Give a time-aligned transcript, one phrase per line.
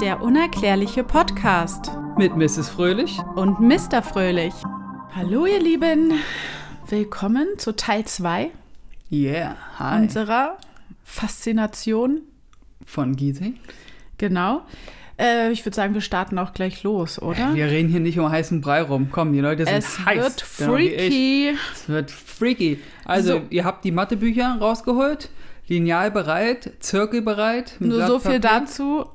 [0.00, 2.68] Der unerklärliche Podcast Mit Mrs.
[2.68, 3.18] Fröhlich.
[3.36, 4.02] und Mr.
[4.02, 4.54] Fröhlich.
[5.14, 6.12] Hallo ihr Lieben,
[6.88, 8.50] willkommen zu Teil 2
[9.10, 10.02] Yeah, hi.
[10.02, 10.58] unserer
[11.04, 12.22] Faszination.
[12.84, 13.58] Von Giesing.
[14.18, 14.62] Genau.
[15.18, 17.54] Äh, ich würde sagen, wir starten auch gleich los, oder?
[17.54, 19.08] Wir reden hier nicht um heißen Brei rum.
[19.10, 20.22] Komm, die Leute sind es heiß.
[20.22, 21.56] wird Genau freaky.
[21.74, 22.80] Es wird freaky.
[23.04, 23.42] Also, So.
[23.50, 25.30] ihr habt die Mathebücher rausgeholt,
[25.66, 27.76] Lineal bereit, Zirkel bereit.
[27.80, 29.06] Nur so viel dazu.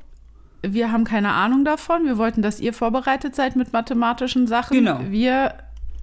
[0.66, 2.06] Wir haben keine Ahnung davon.
[2.06, 4.78] Wir wollten, dass ihr vorbereitet seid mit mathematischen Sachen.
[4.78, 5.00] Genau.
[5.10, 5.55] Wir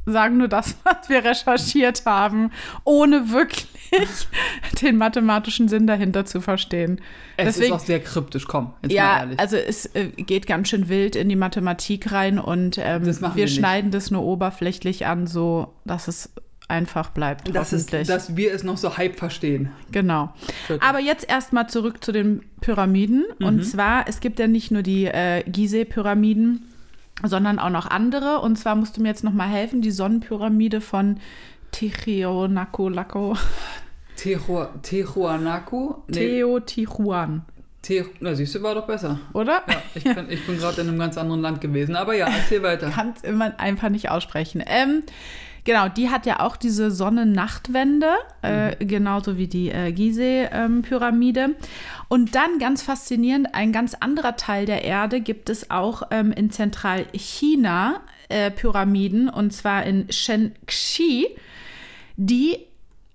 [0.07, 2.51] sagen nur das, was wir recherchiert haben,
[2.85, 3.69] ohne wirklich
[4.83, 7.01] den mathematischen Sinn dahinter zu verstehen.
[7.37, 9.39] Es Deswegen- ist auch sehr kryptisch, komm, jetzt mal Ja, ehrlich.
[9.41, 13.49] also es äh, geht ganz schön wild in die Mathematik rein und ähm, wir wir
[13.49, 16.31] schneiden das nur oberflächlich an, so dass es
[16.71, 17.55] einfach bleibt.
[17.55, 19.71] das ist, dass wir es noch so halb verstehen.
[19.93, 20.33] Genau.
[20.81, 23.25] Aber jetzt erstmal zurück zu den Pyramiden.
[23.39, 23.47] Mhm.
[23.47, 26.63] Und zwar, es gibt ja nicht nur die äh, Gizeh-Pyramiden,
[27.25, 28.39] sondern auch noch andere.
[28.41, 31.19] Und zwar musst du mir jetzt nochmal helfen, die Sonnenpyramide von
[34.17, 35.95] Tehu- Tehuanaku?
[36.09, 37.43] Nee, Teotihuacan,
[37.83, 39.19] Te na siehst du, war doch besser.
[39.33, 39.63] oder?
[39.69, 41.97] Ja, ich bin, ich bin gerade in einem ganz anderen Land gewesen.
[41.97, 42.91] Aber ja, erzähl weiter.
[42.95, 44.63] Kann es immer einfach nicht aussprechen.
[44.67, 45.03] Ähm,
[45.65, 51.57] genau, die hat ja auch diese Sonne-Nacht-Wende, äh, genauso wie die äh, Gizeh-Pyramide.
[52.09, 56.51] Und dann ganz faszinierend, ein ganz anderer Teil der Erde gibt es auch ähm, in
[56.51, 61.29] Zentralchina äh, Pyramiden, und zwar in Shenxi,
[62.17, 62.59] die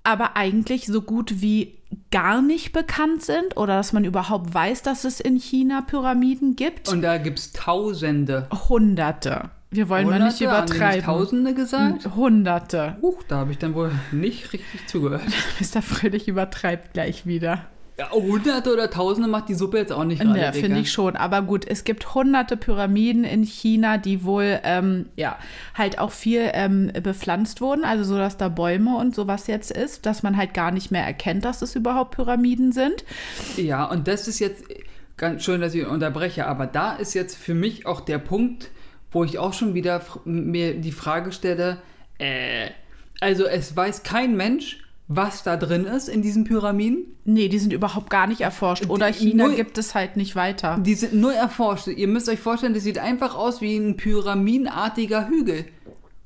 [0.03, 1.75] aber eigentlich so gut wie
[2.11, 6.89] gar nicht bekannt sind oder dass man überhaupt weiß, dass es in China Pyramiden gibt.
[6.89, 8.47] Und da gibt es Tausende.
[8.69, 9.49] Hunderte.
[9.75, 11.05] Wir wollen mal nicht Hunderte, die nicht übertreiben.
[11.05, 12.09] Tausende gesagt?
[12.15, 12.97] Hunderte.
[13.01, 15.23] Huch, da habe ich dann wohl nicht richtig zugehört.
[15.59, 15.81] Mr.
[15.81, 17.65] Fröhlich übertreibt gleich wieder.
[17.97, 20.65] Ja, Hunderte oder Tausende macht die Suppe jetzt auch nicht gerade, Ja, Digga.
[20.67, 21.15] finde ich schon.
[21.15, 25.37] Aber gut, es gibt hunderte Pyramiden in China, die wohl ähm, ja
[25.75, 27.85] halt auch viel ähm, bepflanzt wurden.
[27.85, 31.05] Also so, dass da Bäume und sowas jetzt ist, dass man halt gar nicht mehr
[31.05, 33.05] erkennt, dass es überhaupt Pyramiden sind.
[33.55, 34.65] Ja, und das ist jetzt
[35.15, 38.71] ganz schön, dass ich unterbreche, aber da ist jetzt für mich auch der Punkt,
[39.15, 41.77] wo ich auch schon wieder mir die Frage stelle,
[42.17, 42.67] äh,
[43.21, 47.05] also es weiß kein Mensch, was da drin ist in diesen Pyramiden.
[47.23, 48.89] Nee, die sind überhaupt gar nicht erforscht.
[48.89, 50.77] Oder Die- China nur- gibt es halt nicht weiter.
[50.81, 51.87] Die sind nur erforscht.
[51.87, 55.65] Ihr müsst euch vorstellen, das sieht einfach aus wie ein pyramidenartiger Hügel.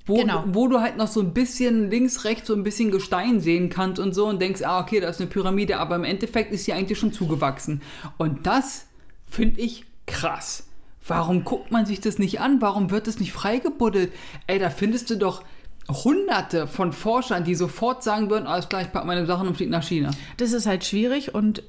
[0.08, 0.44] Wo, Genau.
[0.48, 4.00] wo du halt noch so ein bisschen links, rechts so ein bisschen Gestein sehen kannst
[4.00, 6.74] und so und denkst, ah, okay, da ist eine Pyramide, aber im Endeffekt ist sie
[6.74, 7.84] eigentlich schon zugewachsen.
[8.18, 8.88] Und das
[9.30, 10.66] finde ich krass.
[11.10, 12.62] Warum guckt man sich das nicht an?
[12.62, 14.12] Warum wird es nicht freigebuddelt?
[14.48, 15.44] Ey, da findest du doch
[15.90, 19.72] hunderte von Forschern, die sofort sagen würden, alles klar, ich pack meine Sachen und fliege
[19.72, 20.12] nach China.
[20.38, 21.64] Das ist halt schwierig und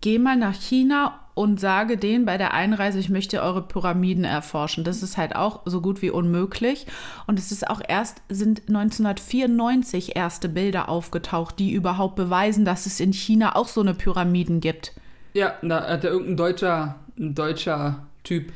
[0.00, 4.84] geh mal nach China und sage denen bei der Einreise, ich möchte eure Pyramiden erforschen.
[4.84, 6.86] Das ist halt auch so gut wie unmöglich.
[7.26, 13.00] Und es ist auch erst, sind 1994 erste Bilder aufgetaucht, die überhaupt beweisen, dass es
[13.00, 14.92] in China auch so eine Pyramiden gibt.
[15.32, 18.52] Ja, da hat ja irgendein deutscher, ein deutscher Typ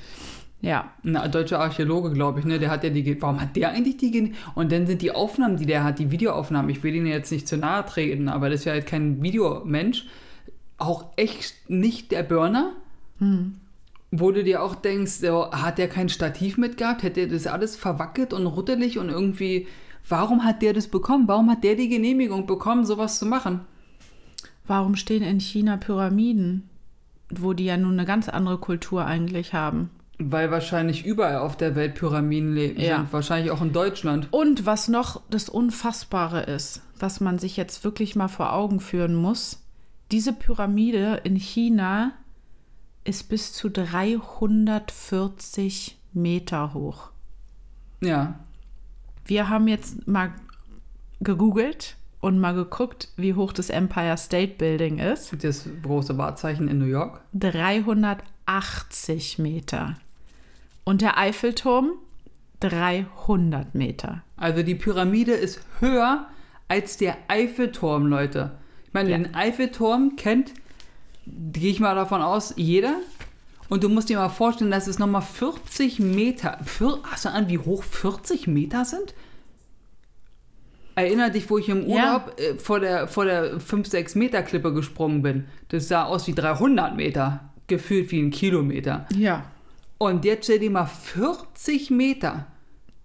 [0.61, 0.91] Ja.
[1.05, 2.59] Ein deutscher Archäologe, glaube ich, ne?
[2.59, 3.23] Der hat ja die.
[3.23, 4.11] Warum hat der eigentlich die.
[4.11, 7.31] Gen- Und dann sind die Aufnahmen, die der hat, die Videoaufnahmen, ich will ihn jetzt
[7.31, 10.07] nicht zu nahe treten, aber das ist ja halt kein Videomensch,
[10.79, 12.73] auch echt nicht der Burner.
[14.11, 17.03] Wo du dir auch denkst, hat der kein Stativ mitgehabt?
[17.03, 19.67] Hätte der das alles verwackelt und ruttelig und irgendwie.
[20.09, 21.29] Warum hat der das bekommen?
[21.29, 23.61] Warum hat der die Genehmigung bekommen, sowas zu machen?
[24.67, 26.68] Warum stehen in China Pyramiden,
[27.31, 29.91] wo die ja nun eine ganz andere Kultur eigentlich haben?
[30.19, 32.97] Weil wahrscheinlich überall auf der Welt Pyramiden leben Ja.
[32.97, 33.13] sind.
[33.13, 34.27] Wahrscheinlich auch in Deutschland.
[34.33, 39.15] Und was noch das Unfassbare ist, was man sich jetzt wirklich mal vor Augen führen
[39.15, 39.63] muss,
[40.11, 42.11] diese Pyramide in China
[43.05, 47.11] ist bis zu 340 Meter hoch.
[48.01, 48.41] Ja.
[49.25, 50.33] Wir haben jetzt mal
[51.21, 55.33] gegoogelt und mal geguckt, wie hoch das Empire State Building ist.
[55.43, 57.21] Das große Wahrzeichen in New York.
[57.35, 59.97] 380 Meter.
[60.85, 61.91] Und der Eiffelturm
[62.61, 64.23] 300 Meter.
[64.37, 66.27] Also die Pyramide ist höher
[66.67, 68.53] als der Eiffelturm, Leute.
[68.87, 69.19] Ich meine, Ja.
[69.19, 70.53] den Eiffelturm kennt,
[71.27, 72.95] gehe ich mal davon aus, jeder.
[73.69, 76.59] Und du musst dir mal vorstellen, dass es nochmal 40 Meter.
[76.65, 79.15] Vier, hast du an, wie hoch 40 Meter sind?
[80.99, 81.95] Erinner dich, wo ich im Ja.
[82.17, 85.45] Urlaub äh, vor der, vor der 5-6 Meter Klippe gesprungen bin.
[85.69, 87.41] Das sah aus wie 300 Meter.
[87.67, 89.07] Gefühlt wie ein Kilometer.
[89.17, 89.45] Ja.
[89.99, 92.47] Und jetzt stell dir mal 40 Meter.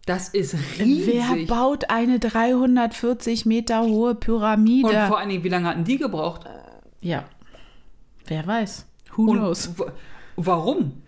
[0.06, 1.16] Das ist riesig.
[1.32, 4.88] Wer baut eine 340 Meter hohe Pyramide?
[4.90, 6.42] Und vor allen Dingen, wie lange hatten die gebraucht?
[7.02, 7.26] ja.
[8.26, 8.86] Wer weiß.
[9.18, 9.78] Who knows?
[9.78, 9.92] wa-
[10.38, 11.03] warum?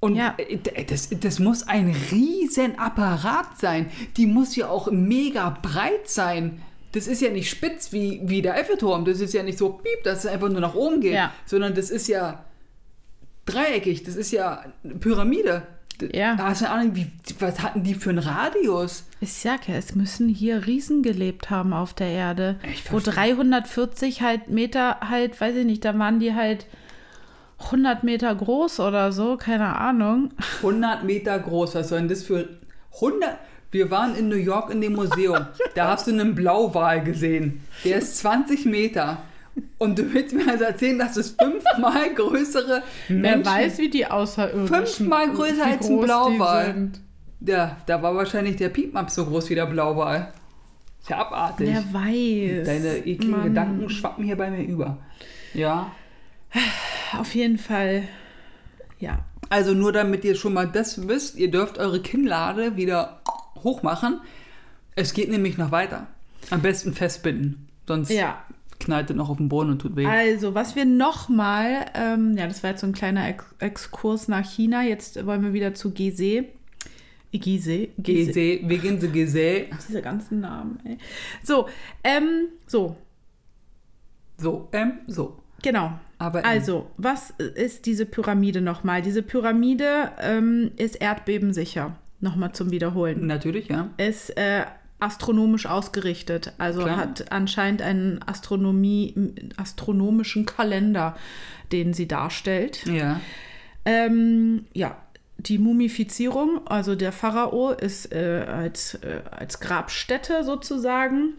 [0.00, 0.34] Und Ja.
[0.38, 3.90] äh, das, das muss ein riesen Apparat sein.
[4.16, 6.62] Die muss ja auch mega breit sein.
[6.92, 9.04] Das ist ja nicht spitz wie, wie der Eiffelturm.
[9.04, 11.14] Das ist ja nicht so piep, dass es einfach nur nach oben geht.
[11.14, 11.32] Ja.
[11.46, 12.44] Sondern das ist ja
[13.46, 14.04] dreieckig.
[14.04, 15.62] Das ist ja eine Pyramide.
[16.14, 16.36] Ja.
[16.36, 17.10] Da hast du Ahnung, wie,
[17.40, 19.04] was hatten die für einen Radius?
[19.20, 22.56] Ich sag ja, es müssen hier Riesen gelebt haben auf der Erde.
[22.72, 23.14] Ich Wo verstehe.
[23.14, 26.66] 340 halt Meter halt, weiß ich nicht, da waren die halt
[27.60, 30.30] 100 Meter groß oder so, keine Ahnung.
[30.58, 31.74] 100 Meter groß.
[31.74, 32.48] Was soll denn das für
[32.94, 33.36] 100?
[33.70, 35.46] Wir waren in New York in dem Museum.
[35.74, 37.60] Da hast du einen Blauwal gesehen.
[37.84, 39.18] Der ist 20 Meter.
[39.78, 43.44] Und du willst mir also erzählen, dass es fünfmal größere Menschen...
[43.44, 46.90] Wer weiß, wie die Außerirdischen Fünfmal größer als ein Blauwal.
[47.40, 50.32] Ja, da war wahrscheinlich der Piepmaps so groß wie der Blauwal.
[51.00, 51.68] Ist ja abartig.
[51.68, 52.66] Wer weiß.
[52.66, 53.44] Deine ekligen Mann.
[53.44, 54.98] Gedanken schwappen hier bei mir über.
[55.54, 55.92] Ja.
[57.16, 58.04] Auf jeden Fall,
[58.98, 59.24] ja.
[59.50, 63.20] Also nur damit ihr schon mal das wisst, ihr dürft eure Kinnlade wieder
[63.62, 64.20] hochmachen.
[64.94, 66.06] Es geht nämlich noch weiter.
[66.50, 68.42] Am besten festbinden, sonst Ja,
[68.80, 70.06] knallt es noch auf den Boden und tut weh.
[70.06, 74.44] also was wir nochmal, ähm, ja, das war jetzt so ein kleiner Ex Exkurs nach
[74.48, 74.82] China.
[74.82, 76.44] Jetzt wollen wir wieder zu Gizeh.
[77.32, 77.90] Gizeh.
[77.98, 79.66] Gese, wir gehen zu Gese.
[79.88, 80.98] Diese ganzen Namen, ey.
[81.42, 81.68] So,
[82.04, 82.96] ähm, so,
[84.38, 85.38] So, ähm, so.
[85.62, 85.98] genau.
[86.18, 89.02] Aber Also, was ist diese Pyramide nochmal?
[89.02, 91.96] Diese Pyramide ähm, ist erdbebensicher.
[92.20, 93.26] Nochmal zum Wiederholen.
[93.26, 93.90] natürlich, ja.
[93.96, 94.64] Ist äh,
[94.98, 96.52] astronomisch ausgerichtet.
[96.58, 96.96] Also Klar.
[96.96, 99.14] hat anscheinend einen Astronomie,
[99.56, 101.16] astronomischen Kalender,
[101.70, 102.84] den sie darstellt.
[102.86, 103.20] Ja.
[103.84, 104.96] Ähm, ja,
[105.38, 111.34] die Mumifizierung, also der Pharao, ist äh, als, äh, als Grabstätte sozusagen.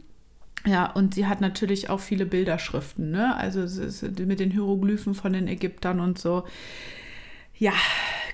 [0.66, 3.36] Ja, und sie hat natürlich auch viele Bilderschriften, ne?
[3.38, 6.44] Also ist mit den Hieroglyphen von den Ägyptern und so.
[7.58, 7.74] Ja,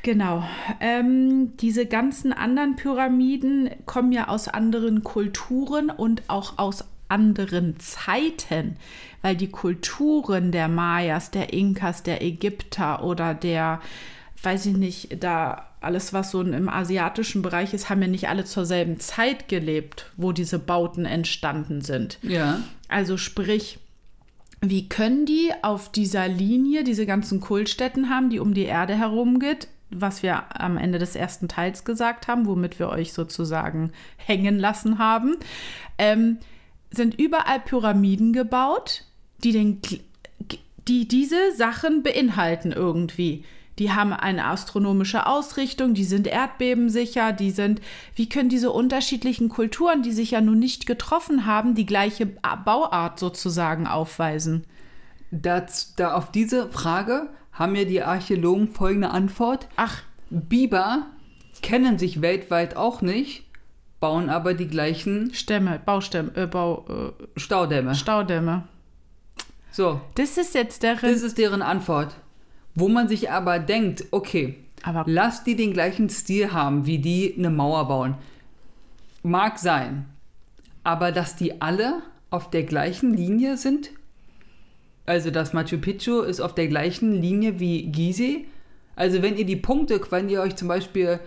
[0.01, 0.43] genau.
[0.79, 8.77] Ähm, diese ganzen anderen Pyramiden kommen ja aus anderen Kulturen und auch aus anderen Zeiten,
[9.21, 13.81] weil die Kulturen der Mayas, der Inkas, der Ägypter oder der,
[14.41, 18.45] weiß ich nicht, da alles, was so im asiatischen Bereich ist, haben ja nicht alle
[18.45, 22.19] zur selben Zeit gelebt, wo diese Bauten entstanden sind.
[22.21, 22.59] Ja.
[22.87, 23.79] Also sprich,
[24.61, 29.39] wie können die auf dieser Linie diese ganzen Kultstätten haben, die um die Erde herum
[29.39, 34.57] geht, was wir am Ende des ersten Teils gesagt haben, womit wir euch sozusagen hängen
[34.57, 35.35] lassen haben,
[35.97, 36.37] ähm,
[36.89, 39.03] sind überall Pyramiden gebaut,
[39.43, 39.81] die, den,
[40.87, 43.43] die diese Sachen beinhalten irgendwie.
[43.79, 47.81] Die haben eine astronomische Ausrichtung, die sind erdbebensicher, die sind,
[48.15, 53.19] wie können diese unterschiedlichen Kulturen, die sich ja nun nicht getroffen haben, die gleiche Bauart
[53.19, 54.65] sozusagen aufweisen?
[55.31, 59.67] Das, da auf diese Frage haben mir die Archäologen folgende Antwort.
[59.75, 61.07] Ach, Biber
[61.61, 63.43] kennen sich weltweit auch nicht,
[63.99, 67.95] bauen aber die gleichen Stämme, Baustämme, äh, Bau, äh, Staudämme.
[67.95, 68.63] Staudämme.
[69.71, 70.99] So, Das ist jetzt deren.
[71.01, 72.15] das ist deren Antwort.
[72.75, 77.33] Wo man sich aber denkt, okay, aber lass die den gleichen Stil haben, wie die
[77.37, 78.15] eine Mauer bauen.
[79.23, 80.05] Mag sein.
[80.83, 83.89] Aber dass die alle auf der gleichen Linie sind,
[85.05, 88.45] also das Machu Picchu ist auf der gleichen Linie wie Gizeh.
[88.95, 91.19] Also wenn ihr die Punkte, wenn ihr euch zum Beispiel,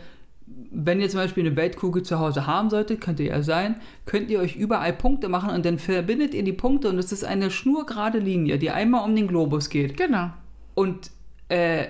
[0.47, 4.41] wenn ihr zum Beispiel eine Weltkugel zu Hause haben solltet, könnte ja sein, könnt ihr
[4.41, 8.19] euch überall Punkte machen und dann verbindet ihr die Punkte und es ist eine schnurgerade
[8.19, 9.97] Linie, die einmal um den Globus geht.
[9.97, 10.31] genau.
[10.75, 11.11] Und
[11.49, 11.89] äh,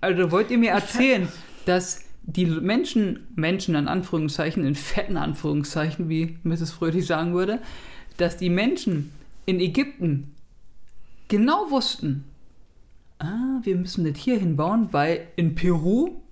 [0.00, 1.28] also wollt ihr mir erzählen,
[1.66, 6.72] dass die Menschen, Menschen in Anführungszeichen, in fetten Anführungszeichen, wie Mrs.
[6.72, 7.60] Fröhlich sagen würde,
[8.16, 9.12] dass die Menschen
[9.46, 10.34] in Ägypten
[11.28, 12.24] genau wussten,
[13.18, 16.22] ah, wir müssen das hier hinbauen, weil in Peru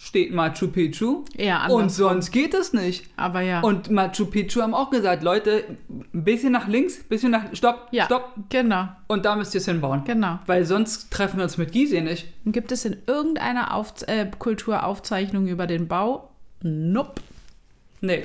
[0.00, 3.04] steht Machu Picchu Ja, und sonst geht es nicht.
[3.16, 3.60] Aber ja.
[3.60, 7.88] Und Machu Picchu haben auch gesagt, Leute, ein bisschen nach links, ein bisschen nach, stopp,
[7.90, 10.04] ja, stopp, genau, und da müsst ihr es hinbauen.
[10.04, 10.38] genau.
[10.46, 12.28] Weil sonst treffen wir uns mit Gizeh nicht.
[12.46, 16.30] Gibt es in irgendeiner Auf äh, Kulturaufzeichnung über den Bau?
[16.62, 17.20] Nope.
[18.00, 18.22] Nee,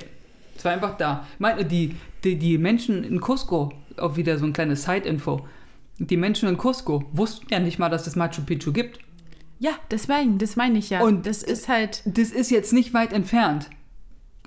[0.55, 1.25] es war einfach da.
[1.33, 5.47] Ich meine, die, die, die Menschen in Cusco, auch wieder so ein kleines Side-Info,
[5.97, 8.99] die Menschen in Cusco wussten ja nicht mal, dass es Machu Picchu gibt.
[9.59, 11.01] Ja, das meine das mein ich ja.
[11.01, 12.01] Und- das ist halt.
[12.05, 13.69] Das ist jetzt nicht weit entfernt.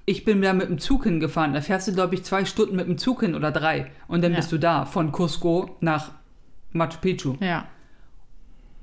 [0.05, 1.53] Ich bin da mit dem Zug hingefahren.
[1.55, 3.91] Da fährst du, glaube ich, zwei Stunden mit dem Zug hin oder drei.
[4.09, 4.37] Und dann Ja.
[4.39, 6.13] bist du da, von Cusco nach
[6.73, 7.35] Machu Picchu.
[7.41, 7.67] Ja.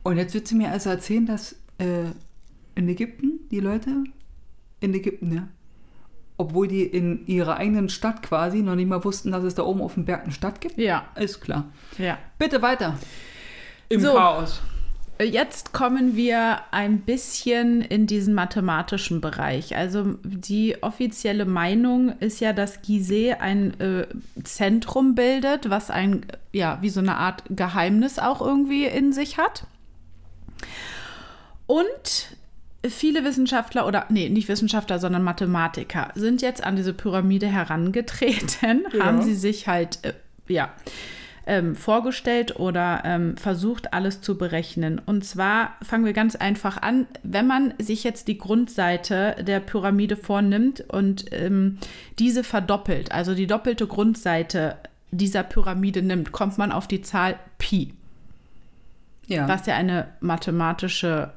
[0.04, 2.06] Und jetzt willst du mir also erzählen, dass äh,
[2.76, 4.04] in Ägypten die Leute,
[4.82, 5.48] in Ägypten, ja,
[6.38, 9.82] obwohl die in ihrer eigenen Stadt quasi noch nicht mal wussten, dass es da oben
[9.82, 10.78] auf dem Berg eine Stadt gibt?
[10.78, 11.06] Ja.
[11.16, 11.72] Ist klar.
[11.98, 12.18] Ja.
[12.38, 12.98] Bitte weiter.
[13.90, 14.14] Im So.
[14.14, 14.62] Chaos.
[15.22, 19.76] Jetzt kommen wir ein bisschen in diesen mathematischen Bereich.
[19.76, 24.08] Also die offizielle Meinung ist ja, dass Gizeh ein äh,
[24.44, 29.66] Zentrum bildet, was ein, ja, wie so eine Art Geheimnis auch irgendwie in sich hat.
[31.68, 32.36] Und
[32.86, 39.06] viele Wissenschaftler oder, nee, nicht Wissenschaftler, sondern Mathematiker sind jetzt an diese Pyramide herangetreten, Ja.
[39.06, 40.14] haben sie sich halt, äh,
[40.48, 40.74] ja,
[41.46, 45.02] ähm, vorgestellt oder ähm, versucht, alles zu berechnen.
[45.06, 47.08] Und zwar fangen wir ganz einfach an.
[47.24, 51.80] Wenn man sich jetzt die Grundseite der Pyramide vornimmt und ähm,
[52.20, 54.78] diese verdoppelt, also die doppelte Grundseite
[55.12, 57.94] dieser Pyramide nimmt, kommt man auf die Zahl Pi,
[59.28, 59.48] Ja.
[59.48, 61.34] was ja eine mathematische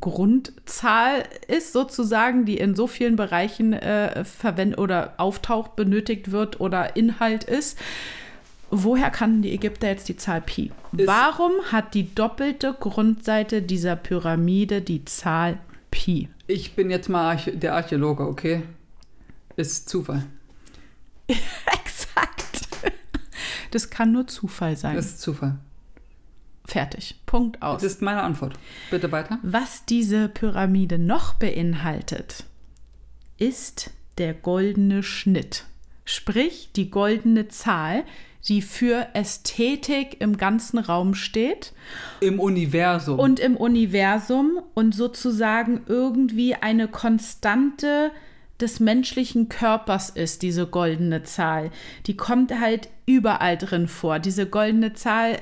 [0.00, 6.96] Grundzahl ist, sozusagen, die in so vielen Bereichen äh, verwendet oder auftaucht, benötigt wird oder
[6.96, 7.78] Inhalt ist.
[8.82, 10.70] Woher kannten die Ägypter jetzt die Zahl Pi?
[10.96, 15.58] Ist- Warum hat die doppelte Grundseite dieser Pyramide die Zahl
[15.90, 16.28] Pi?
[16.46, 18.62] Ich bin jetzt mal Archä der Archäologe, okay?
[19.56, 20.24] Ist Zufall.
[21.28, 22.68] Exakt.
[23.70, 24.96] Das kann nur Zufall sein.
[24.96, 25.58] Ist Zufall.
[26.66, 27.16] Fertig.
[27.26, 27.82] Punkt aus.
[27.82, 28.54] Das ist meine Antwort.
[28.90, 29.38] Bitte weiter.
[29.42, 32.44] Was diese Pyramide noch beinhaltet,
[33.38, 35.64] ist der goldene Schnitt.
[36.04, 38.04] Sprich, die goldene Zahl,
[38.48, 41.72] die für Ästhetik im ganzen Raum steht
[42.20, 43.18] Im Universum.
[43.18, 48.10] und im Universum und sozusagen irgendwie eine Konstante
[48.60, 51.70] des menschlichen Körpers ist, diese goldene Zahl.
[52.06, 54.18] Die kommt halt überall drin vor.
[54.18, 55.38] Diese goldene Zahl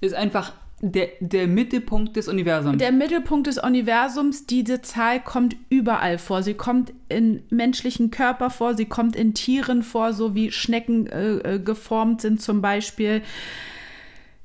[0.00, 2.78] ist einfach der, der Mittelpunkt des Universums.
[2.78, 6.42] Der Mittelpunkt des Universums, diese Zahl kommt überall vor.
[6.42, 11.54] Sie kommt in menschlichen Körper vor, sie kommt in Tieren vor, so wie Schnecken äh,
[11.54, 13.22] äh, geformt sind zum Beispiel.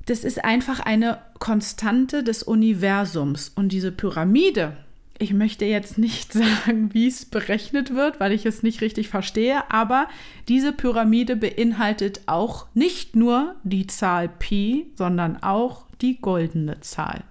[0.06, 3.50] Das ist einfach eine Konstante des Universums.
[3.54, 4.76] Und diese Pyramide,
[5.18, 9.70] ich möchte jetzt nicht sagen, wie es berechnet wird, weil ich es nicht richtig verstehe,
[9.70, 10.08] aber
[10.48, 17.24] diese Pyramide beinhaltet auch nicht nur die Zahl Pi, sondern auch die goldene Zahl.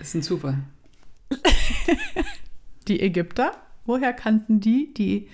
[0.00, 0.58] ist ein Zufall.
[2.86, 3.52] Die Ägypter,
[3.84, 5.28] woher kannten die die.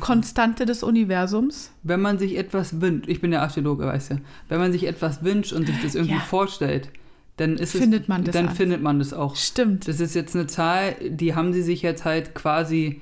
[0.00, 1.70] Konstante des Universums?
[1.82, 5.24] Wenn man sich etwas wünscht, ich bin der Archäologe, weißt du, wenn man sich etwas
[5.24, 6.20] wünscht und sich das irgendwie Ja.
[6.20, 6.90] vorstellt,
[7.38, 8.54] dann Findet es, man das dann an.
[8.54, 9.36] findet man das auch.
[9.36, 9.88] Stimmt.
[9.88, 13.00] Das ist jetzt eine Zahl, die haben sie sich jetzt halt quasi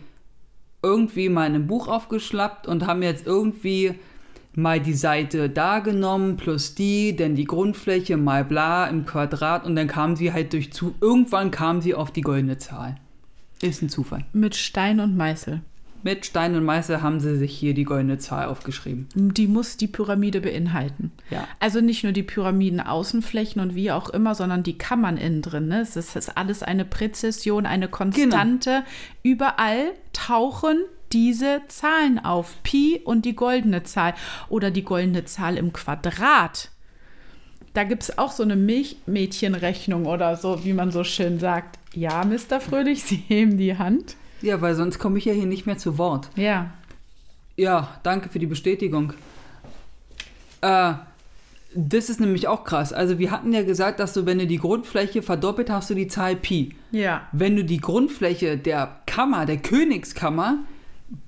[0.81, 3.95] irgendwie mal in einem Buch aufgeschlappt und haben jetzt irgendwie
[4.59, 9.77] mal die Seite da genommen plus die, dann die Grundfläche mal bla im Quadrat und
[9.77, 10.95] dann kamen sie halt durch zu.
[11.00, 12.97] Irgendwann kamen sie auf die goldene Zahl.
[13.62, 14.25] Ist ein Zufall.
[14.33, 15.62] Mit Stein und Meißel.
[16.03, 19.09] Mit Stein und Meißel haben sie sich hier die goldene Zahl aufgeschrieben.
[19.15, 21.12] Die muss die Pyramide beinhalten.
[21.31, 21.47] Ja.
[21.59, 25.69] Also nicht nur die Pyramiden-Außenflächen und wie auch immer, sondern die Kammern innen drin.
[25.69, 25.81] Ne?
[25.81, 28.85] Es ist, es ist alles eine Präzision, eine Konstante.
[29.23, 30.79] Überall tauchen
[31.12, 32.62] diese Zahlen auf.
[32.62, 34.15] Pi und die goldene Zahl.
[34.49, 36.71] Oder die goldene Zahl im Quadrat.
[37.75, 41.79] Da gibt es auch so eine Milchmädchenrechnung oder so, wie man so schön sagt.
[41.95, 42.61] Ja, Mr.
[42.61, 44.17] Fröhlich, Sie heben die Hand.
[44.43, 46.29] Ja, weil sonst komme ich ja hier nicht mehr zu Wort.
[46.37, 46.73] Ja.
[47.57, 49.12] Ja, danke für die Bestätigung.
[50.61, 50.95] Äh,
[51.75, 52.93] das ist nämlich auch krass.
[52.93, 56.09] Also wir hatten ja gesagt, dass du, wenn du die Grundfläche verdoppelt, hast du die
[56.09, 56.75] Zahl Pi.
[56.93, 57.29] Ja.
[57.33, 60.59] Wenn du die Grundfläche der Kammer, der Königskammer,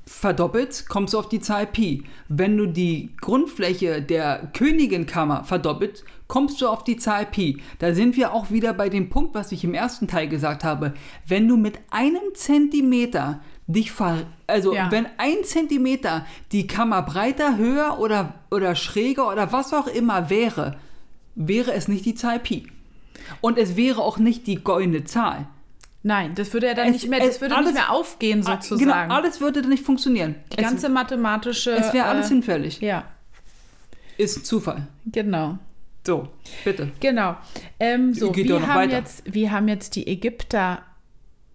[0.07, 2.05] verdoppelst, kommst du auf die Zahl Pi.
[2.29, 7.61] Wenn du die Grundfläche der Königinkammer verdoppelst, kommst du auf die Zahl Pi.
[7.79, 10.95] Da sind wir auch wieder bei dem Punkt, was ich im ersten Teil gesagt habe.
[11.27, 14.27] Wenn du mit einem Zentimeter dich ver...
[14.47, 14.91] Also Ja.
[14.91, 20.77] wenn ein Zentimeter die Kammer breiter, höher oder, oder schräger oder was auch immer wäre,
[21.35, 22.67] wäre es nicht die Zahl Pi.
[23.41, 25.47] Und es wäre auch nicht die goldene Zahl.
[26.03, 28.43] Nein, das würde ja dann Es- nicht mehr, es- das würde alles- nicht mehr aufgehen
[28.43, 28.79] sozusagen.
[28.81, 30.35] Genau, alles würde dann nicht funktionieren.
[30.53, 31.73] Die ganze mathematische.
[31.73, 32.81] es es wäre alles äh, hinfällig.
[32.81, 33.05] Ja,
[34.17, 34.87] Ist Zufall.
[35.07, 35.59] genau.
[36.07, 36.29] So,
[36.65, 36.91] bitte.
[37.01, 37.37] Genau.
[37.79, 38.97] Ähm, so, Geht wir haben, weiter.
[38.99, 40.83] jetzt, wir haben jetzt die Ägypter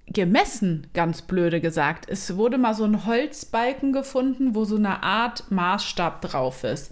[0.07, 2.05] gemessen, ganz blöde gesagt.
[2.07, 6.91] Es wurde mal so ein Holzbalken gefunden, wo so eine Art Maßstab drauf ist.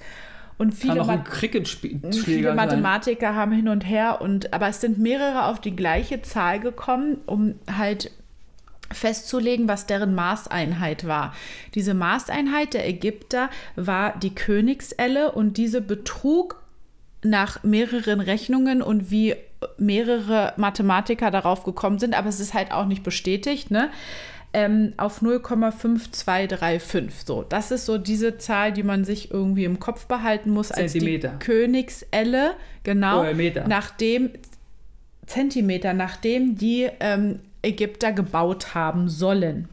[0.63, 2.55] Und Kann viele, auch Math- Cricket-Schläger viele sein.
[2.55, 7.17] Mathematiker haben hin und her und aber es sind mehrere auf die gleiche Zahl gekommen,
[7.25, 8.11] um halt
[8.91, 11.33] festzulegen, was deren Maßeinheit war.
[11.75, 16.61] Diese Maßeinheit der Ägypter war die Königselle und diese betrug
[17.23, 19.35] nach mehreren Rechnungen und wie
[19.77, 23.89] mehrere Mathematiker darauf gekommen sind, aber es ist halt auch nicht bestätigt, ne?
[24.53, 27.25] Ähm, auf 0,5235.
[27.25, 30.93] So, das ist so diese Zahl, die man sich irgendwie im Kopf behalten muss als
[30.93, 31.35] die Zentimeter.
[31.39, 33.67] Königselle, genau, Oder Meter.
[33.67, 34.29] nachdem
[35.25, 39.69] Zentimeter, nachdem die ähm, Ägypter gebaut haben sollen.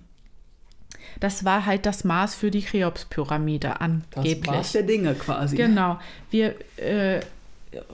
[1.18, 4.46] Das war halt das Maß für die Cheops-Pyramide Das angeblich.
[4.46, 5.56] war's der Dinge quasi.
[5.56, 5.98] Genau.
[6.30, 7.20] Wir äh,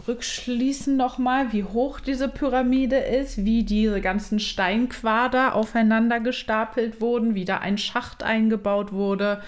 [0.09, 7.45] rückschließen nochmal, wie hoch diese Pyramide ist, wie diese ganzen Steinquader aufeinander gestapelt wurden, wie
[7.45, 9.43] da ein Schacht eingebaut wurde.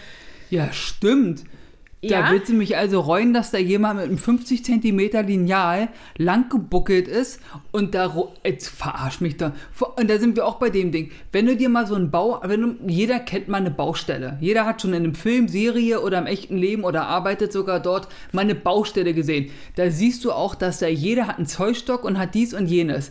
[0.51, 1.45] Ja, stimmt.
[2.01, 2.23] Ja?
[2.23, 6.49] Da willst du mich also reuen, dass da jemand mit einem 50 Zentimeter Lineal lang
[6.49, 7.41] gebuckelt ist
[7.73, 8.15] und da
[8.45, 9.53] jetzt verarsch mich da.
[9.97, 11.11] Und da sind wir auch bei dem Ding.
[11.33, 14.39] Wenn du dir mal so einen Bau, wenn du, jeder kennt mal eine Baustelle.
[14.41, 18.07] Jeder hat schon in einem Film, Serie oder im echten Leben oder arbeitet sogar dort
[18.31, 19.51] mal eine Baustelle gesehen.
[19.75, 23.11] Da siehst du auch, dass da jeder hat einen Zollstock und hat dies und jenes.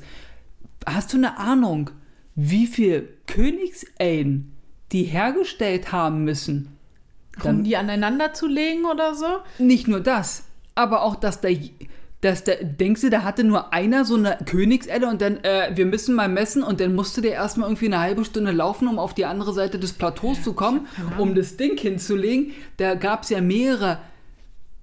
[0.85, 1.89] Hast du eine Ahnung,
[2.35, 4.53] wie viel Königsellen
[4.93, 6.76] die hergestellt haben müssen?
[7.43, 9.25] Um die aneinander zu legen oder so?
[9.59, 10.43] Nicht nur das,
[10.75, 11.57] aber auch, dass der,
[12.21, 15.85] dass der, denkst du, da hatte nur einer so eine Königselle und dann, äh, wir
[15.85, 19.13] müssen mal messen und dann musste der erstmal irgendwie eine halbe Stunde laufen, um auf
[19.13, 22.53] die andere Seite des Plateaus zu kommen, um das Ding hinzulegen.
[22.77, 23.99] Da gab es ja mehrere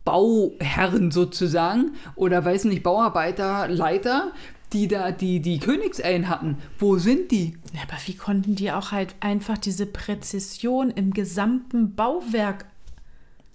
[0.04, 4.32] Bauherren sozusagen oder weiß nicht, Bauarbeiter, Leiter,
[4.74, 6.58] die da die, die Königsellen hatten.
[6.78, 7.56] Wo sind die?
[7.72, 12.66] Ja, aber wie konnten die auch halt einfach diese Präzision im gesamten Bauwerk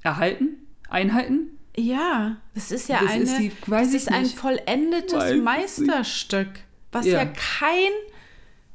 [0.02, 0.50] Erhalten?
[0.90, 1.50] Einhalten?
[1.76, 5.38] Ja, das ist ja Das eine, ist die- das ist ein vollendetes Weiß.
[5.42, 6.48] Meisterstück,
[6.92, 7.26] was ja, Ja.
[7.26, 7.92] kein,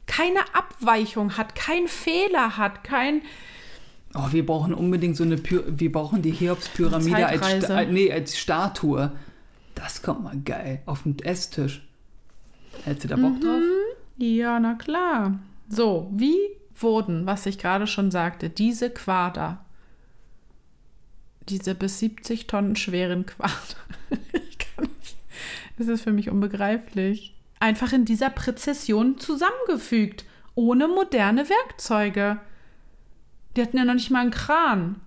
[0.06, 3.22] keine Abweichung hat, kein Fehler hat, kein.
[4.14, 7.64] Oh, wir brauchen unbedingt so eine, Py wir brauchen die Cheops-Pyramide als.
[7.64, 9.10] Sta- nee, als Statue.
[9.74, 10.82] Das kommt mal geil.
[10.86, 11.84] Auf den Esstisch.
[12.84, 13.62] Hättest du da Bock drauf?
[14.16, 15.38] Ja, na klar.
[15.68, 16.36] So, wie
[16.76, 19.64] wurden, was ich gerade schon sagte, diese Quader,
[21.48, 23.52] diese bis 70 Tonnen schweren Quader,
[24.10, 25.16] ich kann nicht,
[25.78, 32.38] das ist für mich unbegreiflich, einfach in dieser Präzision zusammengefügt, ohne moderne Werkzeuge.
[33.56, 35.00] Die hatten ja noch nicht mal einen Kran.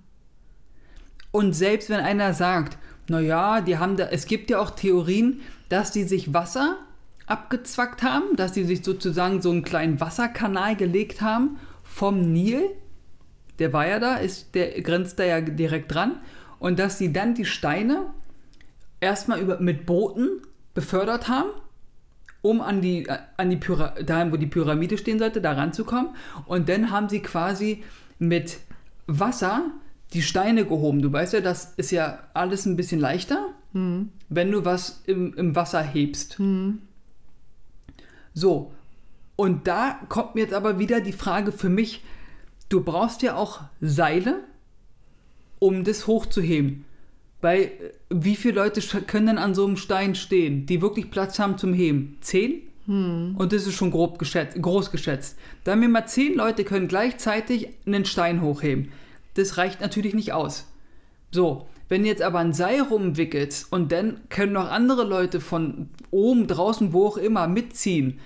[1.32, 2.78] Und selbst wenn einer sagt,
[3.10, 6.78] naja, die haben da, es gibt ja auch Theorien, dass die sich Wasser
[7.28, 12.64] abgezwackt haben, dass die sich sozusagen so einen kleinen Wasserkanal gelegt haben vom Nil.
[13.60, 16.20] Der war ja da, ist, der grenzt da ja direkt dran.
[16.60, 18.08] Und dass sie dann die Steine
[19.00, 20.42] erstmal über, mit Booten
[20.74, 21.50] befördert haben,
[22.42, 26.12] um an die, an die Pyra dahin, wo die Pyramide stehen sollte, da ranzukommen.
[26.46, 27.84] Und dann haben sie quasi
[28.20, 28.60] mit
[29.06, 29.66] Wasser
[30.14, 31.02] die Steine gehoben.
[31.02, 33.50] Du weißt ja, das ist ja alles ein bisschen leichter,
[34.30, 36.38] wenn du was im, im Wasser hebst.
[38.38, 38.72] So,
[39.36, 42.04] und da kommt mir jetzt aber wieder die Frage für mich,
[42.70, 44.44] du brauchst ja auch Seile,
[45.58, 46.86] um das hochzuheben.
[47.42, 47.72] Weil äh,
[48.12, 51.74] wie viele Leute können denn an so einem Stein stehen, die wirklich Platz haben zum
[51.74, 52.20] Heben?
[52.22, 52.62] Zehn?
[53.36, 55.36] Und das ist schon grob geschätzt, groß geschätzt.
[55.64, 58.92] Dann wir mal zehn Leute können gleichzeitig einen Stein hochheben.
[59.34, 60.72] Das reicht natürlich nicht aus.
[61.32, 65.90] So, wenn du jetzt aber ein Seil rumwickelst und dann können noch andere Leute von
[66.12, 68.20] oben, draußen, wo auch immer mitziehen,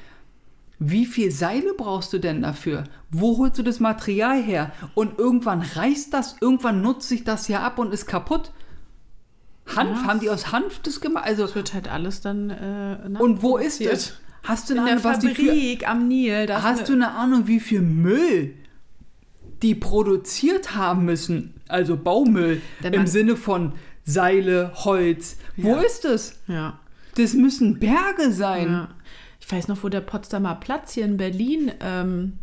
[0.80, 2.86] wie viel Seile brauchst du denn dafür?
[3.12, 4.71] Wo holst du das Material her?
[4.95, 8.52] Und irgendwann reißt das, irgendwann nutzt sich das ja ab und ist kaputt.
[9.76, 10.08] Hanf, Ja.
[10.08, 11.26] haben die aus Hanf das gemacht?
[11.26, 12.50] Also, Das wird halt alles dann.
[12.50, 14.13] Äh, und wo ist das?
[14.43, 16.47] Hast du In eine der Ahnung, was die für, Fabrik am Nil.
[16.47, 18.56] Das Hast du eine Ahnung, wie viel Müll
[19.62, 21.54] die produziert haben müssen?
[21.67, 25.38] Also Baumüll im Sinne von Seile, Holz.
[25.58, 25.82] Wo Ja.
[25.82, 26.39] ist es?
[26.47, 26.80] Ja.
[27.15, 28.67] Das müssen Berge sein.
[28.71, 28.88] Ja.
[29.39, 32.34] Ich weiß noch, wo der Potsdamer Platz hier in Berlin ähm,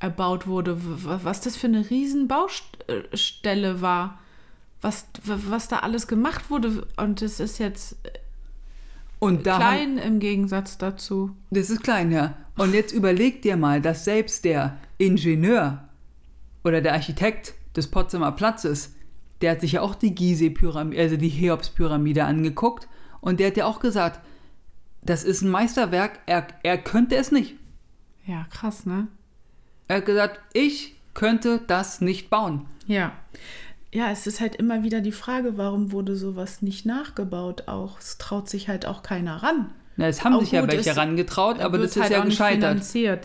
[0.00, 4.18] erbaut wurde, was das für eine riesen Baustelle war.
[4.80, 6.86] Was, was da alles gemacht wurde.
[6.96, 7.96] Und es ist jetzt
[9.20, 11.36] Und da klein im Gegensatz dazu.
[11.50, 12.34] das ist klein, ja.
[12.56, 15.84] Und jetzt überleg dir mal, dass selbst der Ingenieur
[16.64, 18.94] oder der Architekt des Potsdamer Platzes,
[19.40, 22.88] der hat sich ja auch die Gizeh-Pyramide, also die Cheops-Pyramide angeguckt
[23.20, 24.20] und der hat ja auch gesagt,
[25.02, 27.54] das ist ein Meisterwerk, er, er könnte es nicht.
[28.26, 29.08] Ja, krass, ne?
[29.88, 32.66] Er hat gesagt, ich könnte das nicht bauen.
[32.86, 33.12] Ja.
[33.92, 37.98] Ja, es ist halt immer wieder die Frage, warum wurde sowas nicht nachgebaut auch?
[37.98, 39.70] Es traut sich halt auch keiner ran.
[40.02, 42.24] Na, es haben Oh, sich ja gut, welche es rangetraut, aber das ist halt ja
[42.24, 42.82] gescheitert.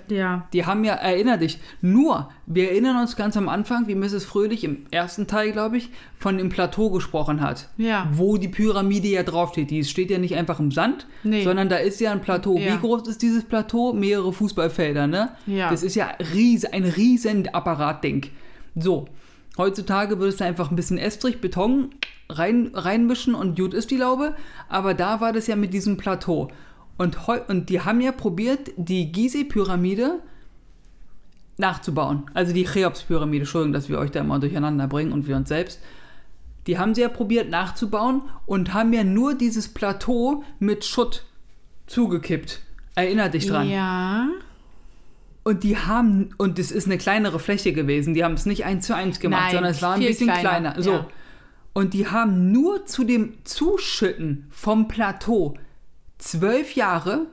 [0.09, 0.47] Ja.
[0.53, 4.25] Die haben ja, erinner dich, nur, wir erinnern uns ganz am Anfang, wie Mrs.
[4.25, 7.69] Fröhlich im ersten Teil, glaube ich, von dem Plateau gesprochen hat.
[7.77, 8.07] Ja.
[8.13, 9.71] Wo die Pyramide ja draufsteht.
[9.71, 11.43] Die steht ja nicht einfach im Sand, Nee.
[11.43, 12.59] sondern da ist ja ein Plateau.
[12.59, 12.75] Ja.
[12.75, 13.93] Wie groß ist dieses Plateau?
[13.93, 15.31] Mehrere Fußballfelder, ne?
[15.47, 15.71] Ja.
[15.71, 18.27] Das ist ja ries, ein riesen Apparatding.
[18.75, 19.07] So,
[19.57, 21.89] heutzutage würdest du einfach ein bisschen Estrich, Beton
[22.29, 24.35] rein, reinmischen und gut ist die Laube.
[24.69, 26.49] Aber da war das ja mit diesem Plateau.
[26.97, 30.19] Und, und die haben ja probiert, die Gizeh-Pyramide
[31.57, 32.23] nachzubauen.
[32.33, 35.79] Also die Cheops-Pyramide, Entschuldigung, dass wir euch da immer durcheinander bringen und wir uns selbst.
[36.67, 41.23] Die haben sie ja probiert nachzubauen und haben ja nur dieses Plateau mit Schutt
[41.87, 42.61] zugekippt.
[42.95, 43.69] Erinner dich dran.
[43.69, 44.27] Ja.
[45.43, 48.85] Und die haben, und es ist eine kleinere Fläche gewesen, die haben es nicht eins
[48.85, 50.81] zu eins gemacht, Nein, sondern es war ein bisschen kleiner, kleiner.
[50.81, 50.91] So.
[50.91, 51.07] ja.
[51.73, 55.53] Und die haben nur zu dem Zuschütten vom Plateau
[56.17, 57.27] zwölf Jahre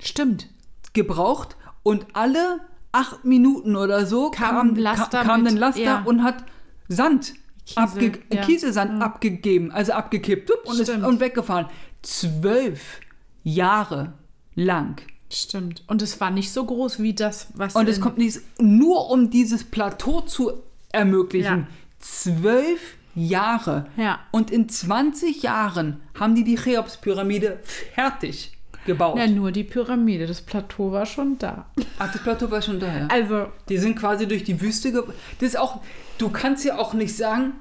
[0.00, 0.48] Stimmt.
[0.92, 2.60] gebraucht und alle
[2.92, 6.02] acht Minuten oder so Kam ein Laster kam mit, ein Laster ja.
[6.04, 6.44] und hat
[6.88, 7.34] Sand,
[7.66, 8.42] Kiesel, abge ja.
[8.42, 11.66] Kieselsand abgegeben, also abgekippt und, ist, und weggefahren.
[12.02, 13.00] Zwölf
[13.42, 14.12] Jahre
[14.54, 15.00] lang.
[15.30, 15.82] Stimmt.
[15.86, 17.74] Und es war nicht so groß wie das, was.
[17.74, 21.60] Und es kommt nicht, nur um dieses Plateau zu ermöglichen.
[21.60, 21.66] Ja.
[21.98, 23.86] Zwölf Jahre.
[23.96, 24.20] Ja.
[24.30, 28.52] Und in 20 Jahren haben die die Cheops-Pyramide fertig
[28.86, 29.18] gebaut.
[29.18, 30.26] Ja, nur die Pyramide.
[30.26, 31.66] Das Plateau war schon da.
[31.98, 33.06] Ach, das Plateau war schon da, ja.
[33.08, 35.02] Also, Die sind quasi durch die Wüste ge
[35.38, 35.80] Das ist auch,
[36.18, 37.54] du kannst ja auch nicht sagen,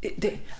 [0.00, 0.10] äh,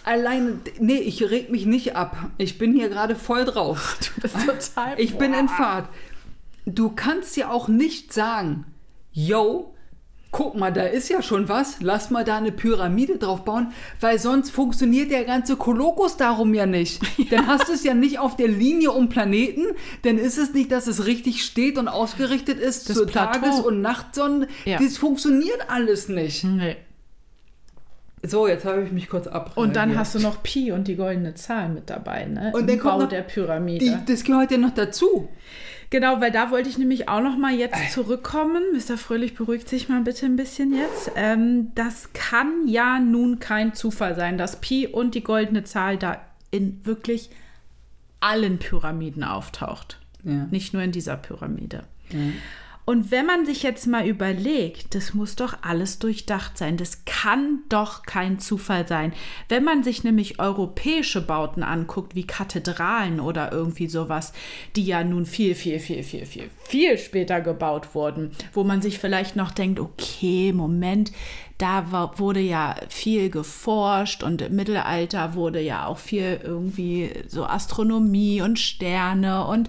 [0.04, 2.16] alleine, nee, ich reg mich nicht ab.
[2.38, 3.98] Ich bin hier gerade voll drauf.
[4.14, 4.98] du bist total.
[4.98, 5.40] Ich bin Boah.
[5.40, 5.88] in Fahrt.
[6.66, 8.66] Du kannst ja auch nicht sagen,
[9.12, 9.74] yo,
[10.32, 14.18] guck mal, da ist ja schon was, lass mal da eine Pyramide drauf bauen, weil
[14.18, 17.00] sonst funktioniert der ganze Kolokus darum ja nicht.
[17.30, 19.62] Dann hast du es ja nicht auf der Linie um Planeten,
[20.02, 23.40] dann ist es nicht, dass es richtig steht und ausgerichtet ist Das zur Plateau.
[23.40, 24.48] Tages- und Nachtsonne.
[24.64, 24.78] Ja.
[24.78, 26.44] Das funktioniert alles nicht.
[26.44, 26.76] Nee.
[28.22, 29.52] So, jetzt habe ich mich kurz ab.
[29.54, 32.52] Und dann hast du noch Pi und die goldene Zahl mit dabei, ne?
[32.54, 33.84] Und Im dann kommt Bau noch der Pyramide.
[33.84, 35.28] die, das gehört ja noch dazu.
[35.88, 38.62] Genau, weil da wollte ich nämlich auch noch mal jetzt zurückkommen.
[38.74, 38.96] Mr.
[38.96, 41.10] Fröhlich, beruhigt sich mal bitte ein bisschen jetzt.
[41.16, 46.20] Ähm, das kann ja nun kein Zufall sein, dass Pi und die goldene Zahl da
[46.52, 47.30] in wirklich
[48.20, 49.98] allen Pyramiden auftaucht.
[50.22, 50.46] Ja.
[50.50, 51.82] Nicht nur in dieser Pyramide.
[52.90, 56.76] Und wenn man sich jetzt mal überlegt, das muss doch alles durchdacht sein.
[56.76, 59.12] Das kann doch kein Zufall sein.
[59.48, 64.32] Wenn man sich nämlich europäische Bauten anguckt, wie Kathedralen oder irgendwie sowas,
[64.74, 68.98] die ja nun viel, viel, viel, viel, viel, viel später gebaut wurden, wo man sich
[68.98, 71.12] vielleicht noch denkt, okay, Moment,
[71.58, 77.44] da war, wurde ja viel geforscht und im Mittelalter wurde ja auch viel irgendwie so
[77.44, 79.68] Astronomie und Sterne und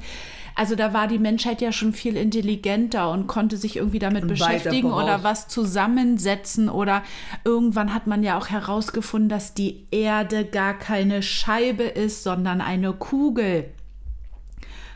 [0.56, 4.92] also da war die Menschheit ja schon viel intelligenter und konnte sich irgendwie damit beschäftigen
[4.92, 7.04] oder was zusammensetzen oder
[7.44, 12.94] irgendwann hat man ja auch herausgefunden, dass die Erde gar keine Scheibe ist, sondern eine
[12.94, 13.72] Kugel.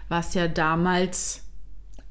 [0.10, 1.45] Was ja damals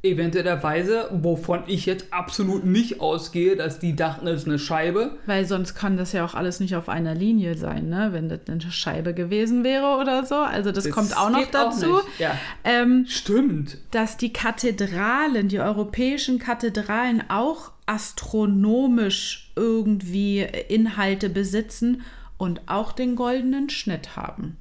[0.04, 5.16] Eventuellerweise, wovon ich jetzt absolut nicht ausgehe, dass die dachten, es ist eine Scheibe.
[5.24, 8.10] Weil sonst kann das ja auch alles nicht auf einer Linie sein, ne?
[8.12, 10.34] Wenn das eine Scheibe gewesen wäre oder so.
[10.34, 11.94] Also das, Das kommt auch noch auch dazu.
[11.94, 12.38] nicht, ja.
[12.64, 13.78] Ähm, Stimmt.
[13.92, 22.02] dass die Kathedralen, die europäischen Kathedralen auch astronomisch irgendwie Inhalte besitzen
[22.36, 24.56] und auch den goldenen Schnitt haben.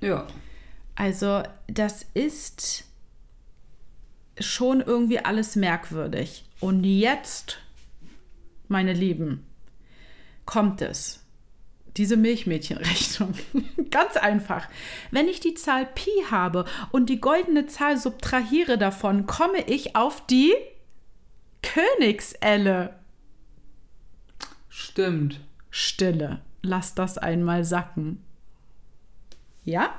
[0.00, 0.26] Ja.
[0.94, 2.84] Also das ist
[4.40, 6.44] schon irgendwie alles merkwürdig.
[6.60, 7.58] Und jetzt,
[8.68, 9.44] meine Lieben,
[10.44, 11.20] kommt es.
[11.96, 13.34] Diese Milchmädchenrechnung.
[13.90, 14.68] Ganz einfach.
[15.12, 20.26] Wenn ich die Zahl Pi habe und die goldene Zahl subtrahiere davon, komme ich auf
[20.26, 20.54] die
[21.62, 22.98] Königselle.
[24.68, 25.40] Stimmt.
[25.70, 26.40] Stille.
[26.62, 28.24] Lass das einmal sacken.
[29.64, 29.94] Ja?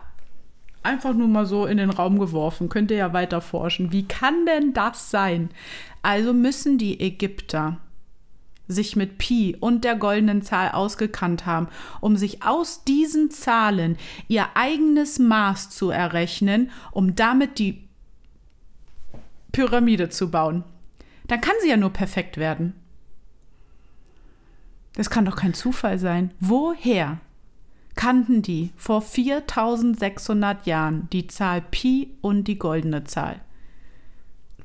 [0.85, 2.69] Einfach nur mal so in den Raum geworfen.
[2.69, 3.91] Könnt ihr ja weiter forschen.
[3.91, 5.49] Wie kann denn das sein?
[6.03, 7.77] Also müssen die Ägypter
[8.67, 11.69] sich mit Pi und der goldenen Zahl ausgekannt haben,
[12.01, 17.83] um sich aus diesen Zahlen ihr eigenes Maß zu errechnen, um damit die
[19.53, 20.63] Pyramide zu bauen.
[21.27, 22.73] Dann kann sie ja nur perfekt werden.
[24.93, 26.29] Das kann doch kein Zufall sein.
[26.39, 27.17] Woher
[27.95, 33.39] kannten die vor 4600 Jahren die Zahl Pi und die goldene Zahl?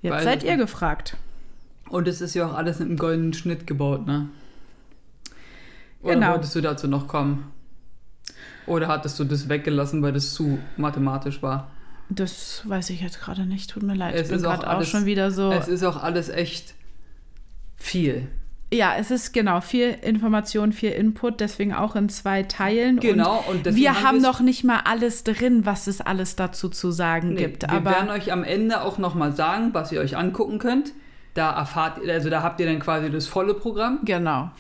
[0.03, 1.17] Jetzt Weil- seid ihr gefragt.
[1.89, 4.29] Und es ist ja auch alles mit einem goldenen Schnitt gebaut, ne?
[6.03, 6.33] Oder Genau.
[6.33, 7.53] wolltest du dazu noch kommen?
[8.67, 11.71] Oder hattest du das weggelassen, weil das zu mathematisch war?
[12.09, 14.15] Das weiß ich jetzt gerade nicht, tut mir leid.
[14.15, 15.53] Es ich bin ist auch gerade auch, alles- schon wieder so.
[15.53, 16.75] Es ist auch alles echt
[17.77, 18.29] viel.
[18.73, 23.01] Ja, es ist genau viel Information, viel Input, deswegen auch in zwei Teilen.
[23.01, 26.93] Genau, und und wir haben noch nicht mal alles drin, was es alles dazu zu
[26.93, 27.63] sagen Nee, gibt.
[27.71, 30.93] wir werden euch am Ende auch nochmal sagen, was ihr euch angucken könnt.
[31.35, 34.01] Da erfahrt ihr, also da habt ihr dann quasi das volle Programm.
[34.05, 34.51] genau.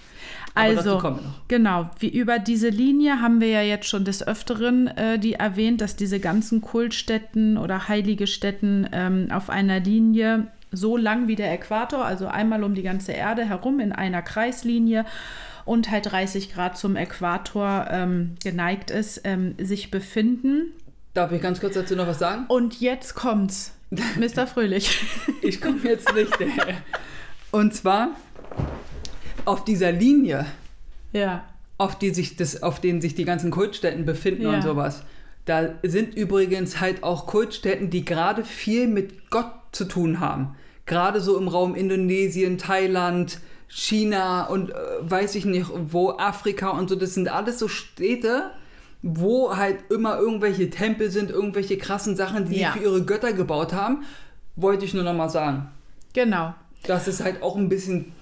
[0.53, 1.01] Also,
[1.46, 5.81] genau, wie über diese Linie haben wir ja jetzt schon des Öfteren äh, die erwähnt,
[5.81, 11.52] dass diese ganzen Kultstätten oder heilige Stätten ähm, auf einer Linie so lang wie der
[11.52, 15.04] Äquator, also einmal um die ganze Erde herum in einer Kreislinie
[15.64, 20.72] und halt 30 Grad zum Äquator ähm, geneigt ist, ähm, sich befinden.
[21.14, 22.44] Darf ich ganz kurz dazu noch was sagen?
[22.48, 23.72] Und jetzt kommt's.
[23.90, 24.46] Mr.
[24.46, 25.02] Fröhlich.
[25.42, 26.40] Ich komme jetzt nicht.
[26.40, 26.46] äh.
[27.50, 28.11] Und zwar
[29.44, 30.46] auf dieser Linie,
[31.12, 31.44] ja.
[31.78, 34.50] auf, die sich das, auf denen sich die ganzen Kultstätten befinden Ja.
[34.50, 35.02] und sowas.
[35.46, 40.54] Da sind übrigens halt auch Kultstätten, die gerade viel mit Gott zu tun haben.
[40.90, 46.90] Gerade so im Raum Indonesien, Thailand, China und äh, weiß ich nicht, wo Afrika und
[46.90, 46.96] so.
[46.96, 48.50] Das sind alles so Städte,
[49.00, 52.72] wo halt immer irgendwelche Tempel sind, irgendwelche krassen Sachen, die Ja.
[52.72, 54.03] die für ihre Götter gebaut haben.
[54.57, 55.70] Wollte ich nur noch mal sagen.
[56.12, 56.55] Genau.
[56.83, 58.12] Dass es halt auch ein bisschen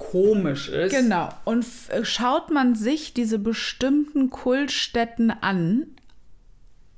[0.00, 0.92] komisch ist.
[0.92, 1.28] Genau.
[1.44, 1.64] Und
[2.02, 5.86] schaut man sich diese bestimmten Kultstätten an,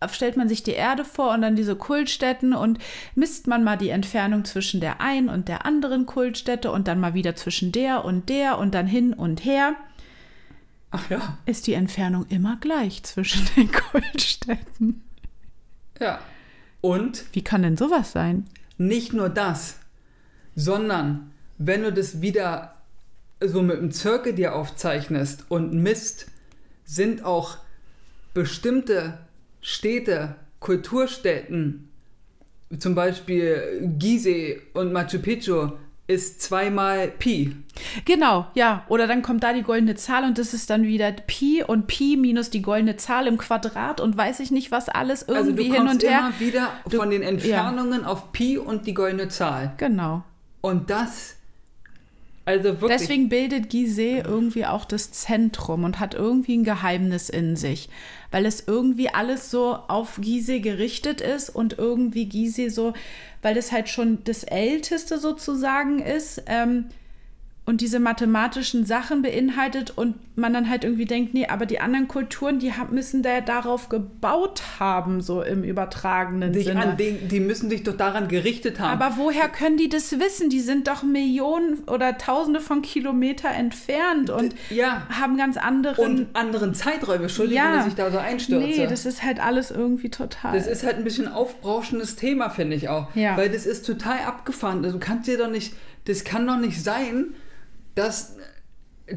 [0.07, 2.79] stellt man sich die Erde vor und dann diese Kultstätten und
[3.15, 7.15] misst man mal die Entfernung zwischen der einen und der anderen Kultstätte und dann mal
[7.15, 9.75] wieder zwischen der und der und dann hin und her,
[10.91, 11.39] Ach ja.
[11.47, 15.03] ist die Entfernung immer gleich zwischen den Kultstätten.
[16.01, 16.21] Ja.
[16.81, 18.47] Und Wie kann denn sowas sein?
[18.79, 19.81] nicht nur das,
[20.55, 22.77] sondern wenn du das wieder
[23.41, 26.27] so mit dem Zirkel dir aufzeichnest und misst,
[26.85, 27.59] sind auch
[28.35, 29.19] bestimmte
[29.61, 31.89] Städte, Kulturstätten,
[32.79, 35.71] zum Beispiel Gizeh und Machu Picchu,
[36.07, 37.55] ist zweimal Pi.
[38.07, 38.85] Genau, ja.
[38.89, 42.17] Oder dann kommt da die goldene Zahl und das ist dann wieder Pi und Pi
[42.17, 45.75] minus die goldene Zahl im Quadrat und weiß ich nicht was alles Also irgendwie hin
[45.77, 46.19] kommst und her.
[46.21, 49.75] immer wieder Du- von den Entfernungen auf Pi und die goldene Zahl.
[49.77, 50.25] Genau.
[50.63, 51.37] Und das,
[52.49, 53.01] also wirklich.
[53.01, 57.91] Deswegen bildet Gizeh irgendwie auch das Zentrum und hat irgendwie ein Geheimnis in sich,
[58.31, 62.95] weil es irgendwie alles so auf Gizeh gerichtet ist und irgendwie Gizeh so,
[63.43, 66.87] weil es halt schon das Älteste sozusagen ist ähm,
[67.69, 72.09] und diese mathematischen Sachen beinhaltet und man dann halt irgendwie denkt, nee, aber die anderen
[72.09, 76.81] Kulturen, die haben, müssen da darauf gebaut haben, so im übertragenen sich Sinne.
[76.81, 78.99] an den, die müssen sich doch daran gerichtet haben.
[78.99, 80.49] Aber woher können die das wissen?
[80.49, 85.07] Die sind doch Millionen oder Tausende von Kilometer entfernt und ja.
[85.11, 85.99] haben ganz anderen.
[86.23, 87.77] Und anderen Zeiträume, Entschuldigung, Ja.
[87.77, 88.67] dass ich da so einstürze.
[88.67, 90.55] nee, das ist halt alles irgendwie total.
[90.57, 93.15] Das ist halt ein bisschen aufbrauschendes Thema, finde ich auch.
[93.15, 93.37] Ja.
[93.37, 94.83] Weil das ist total abgefahren.
[94.87, 95.75] Also Du kannst dir doch nicht,
[96.07, 97.35] das kann doch nicht sein,
[97.99, 98.37] dass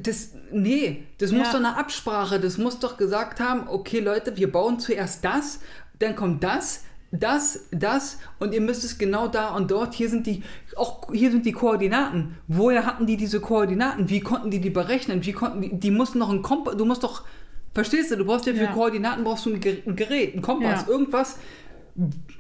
[0.04, 1.52] das, nee, das muss Ja.
[1.54, 5.60] doch eine Absprache, das muss doch gesagt haben, okay Leute, wir bauen zuerst das,
[6.00, 10.26] dann kommt das, das, das und ihr müsst es genau da und dort, hier sind
[10.28, 10.44] die,
[10.78, 12.38] auch hier sind die Koordinaten.
[12.48, 14.10] Woher hatten die diese Koordinaten?
[14.10, 15.26] Wie konnten die die berechnen?
[15.26, 17.24] Wie konnten die, die mussten noch ein Kompass, du musst doch,
[17.74, 18.72] verstehst du, du brauchst ja für Ja.
[18.72, 20.88] Koordinaten brauchst du ein Gerät, ein Kompass, Ja.
[20.88, 21.38] irgendwas.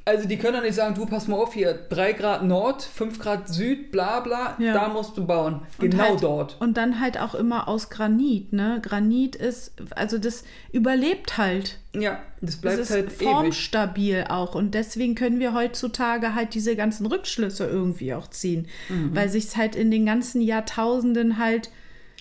[0.06, 3.20] Also die können doch nicht sagen, du pass mal auf hier, 3 Grad Nord, 5
[3.20, 4.74] Grad Süd, bla bla, Ja.
[4.74, 5.62] da musst du bauen.
[5.78, 6.58] Und Genau halt, dort.
[6.60, 8.80] Und dann halt auch immer aus Granit, ne?
[8.82, 11.80] Granit ist, also das überlebt halt.
[11.94, 13.28] Ja, das Das bleibt ist halt ewig.
[13.28, 14.56] formstabil auch.
[14.56, 18.68] Und deswegen können wir heutzutage halt diese ganzen Rückschlüsse irgendwie auch ziehen.
[18.90, 19.16] Mhm.
[19.16, 21.70] Weil sich halt in den ganzen Jahrtausenden halt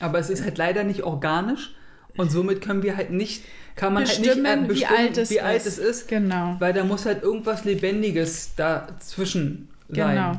[0.01, 1.75] Aber es ist halt leider nicht organisch
[2.17, 3.45] und somit können wir halt nicht,
[3.81, 5.43] kann man bestimmen, halt nicht äh, bestimmen, wie alt es wie ist.
[5.43, 6.09] alt es ist.
[6.09, 6.57] Genau.
[6.59, 10.17] Weil da muss halt irgendwas Lebendiges dazwischen sein.
[10.17, 10.33] Genau.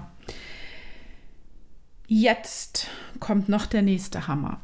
[2.07, 2.87] Jetzt
[3.19, 4.61] kommt noch der nächste Hammer.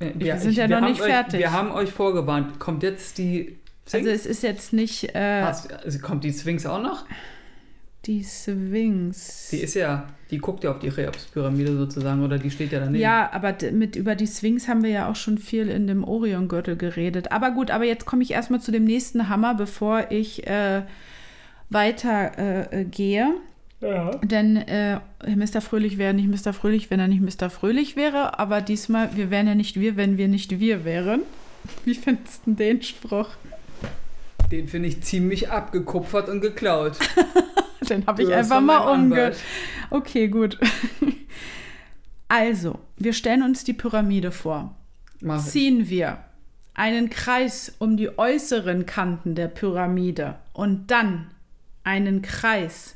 [0.00, 1.40] Äh, Wir sind ja noch haben nicht euch, fertig.
[1.40, 2.58] Wir haben euch vorgewarnt.
[2.60, 3.56] Kommt jetzt die
[3.86, 3.94] Sphinx?
[3.94, 5.42] Also es ist jetzt nicht äh,
[5.82, 7.06] also kommt die Sphinx auch noch?
[8.04, 9.48] die Sphinx.
[9.50, 13.00] Die ist ja, die guckt ja auf die Cheops-Pyramide sozusagen oder die steht ja daneben.
[13.00, 16.76] Ja, aber mit über die Sphinx haben wir ja auch schon viel in dem Orion-Gürtel
[16.76, 17.32] geredet.
[17.32, 20.82] Aber gut, aber jetzt komme ich erstmal zu dem nächsten Hammer, bevor ich äh,
[21.68, 23.34] weiter äh, äh, gehe.
[23.80, 24.10] Ja.
[24.22, 25.60] Denn äh, Mr.
[25.60, 26.52] Fröhlich wäre nicht Mr.
[26.52, 27.50] Fröhlich, wenn er nicht Mr.
[27.50, 28.38] Fröhlich wäre.
[28.38, 31.22] Aber diesmal, wir wären ja nicht wir, wenn wir nicht wir wären.
[31.84, 33.28] Wie findest du den Spruch?
[34.52, 36.98] Den finde ich ziemlich abgekupfert und geklaut.
[37.88, 39.14] Den habe ich einfach mal umge...
[39.14, 39.38] Anwalt.
[39.90, 40.58] Okay, gut.
[42.32, 44.76] Also, wir stellen uns die Pyramide vor.
[45.20, 45.50] Mach ich.
[45.50, 46.18] Ziehen wir
[46.74, 51.32] einen Kreis um die äußeren Kanten der Pyramide und dann
[51.82, 52.94] einen Kreis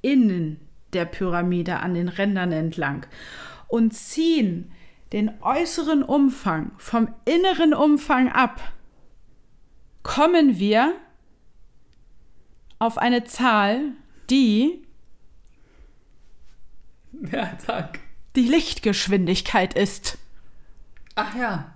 [0.00, 0.58] innen
[0.94, 3.04] der Pyramide an den Rändern entlang
[3.68, 4.72] und ziehen
[5.12, 8.60] den äußeren Umfang vom inneren Umfang ab,
[10.02, 10.94] kommen wir
[12.78, 13.92] auf eine Zahl,
[14.30, 14.82] die
[17.32, 17.98] Ja, sag.
[18.36, 20.18] die Lichtgeschwindigkeit ist.
[21.14, 21.72] Ach ja.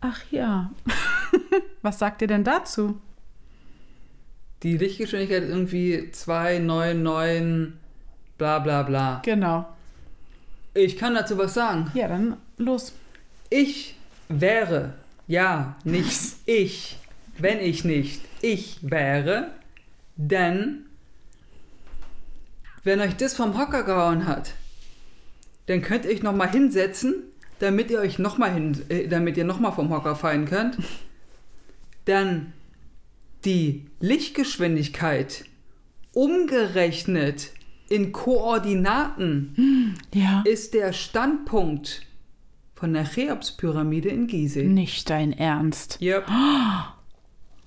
[0.00, 0.70] Ach ja.
[1.82, 3.00] Was sagt ihr denn dazu?
[4.62, 7.72] Die Lichtgeschwindigkeit ist irgendwie 299
[8.38, 9.22] bla bla bla.
[9.24, 9.66] Genau.
[10.74, 11.90] Ich kann dazu was sagen.
[11.94, 12.92] Ja, dann los.
[13.50, 13.94] Ich
[14.28, 14.94] wäre,
[15.26, 16.12] ja, nicht
[16.46, 16.96] ich,
[17.38, 19.50] wenn ich nicht ich wäre,
[20.16, 20.86] denn
[22.84, 24.54] wenn euch das vom Hocker gehauen hat,
[25.66, 27.22] dann könnt ihr euch nochmal hinsetzen,
[27.60, 30.76] damit ihr euch nochmal hin, äh, damit ihr nochmal vom Hocker fallen könnt.
[32.06, 32.52] Dann
[33.44, 35.44] die Lichtgeschwindigkeit
[36.12, 37.50] umgerechnet
[37.88, 40.42] in Koordinaten Ja.
[40.46, 42.02] ist der Standpunkt
[42.74, 44.64] von der Cheops-Pyramide in Gizeh.
[44.64, 45.98] Nicht dein Ernst.
[46.00, 46.26] Yep.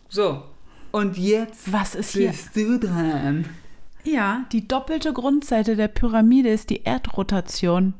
[0.10, 0.43] So,
[0.95, 2.29] und jetzt Was ist hier?
[2.29, 3.49] bist du dran.
[4.05, 7.95] Ja, die doppelte Grundseite der Pyramide ist die Erdrotation.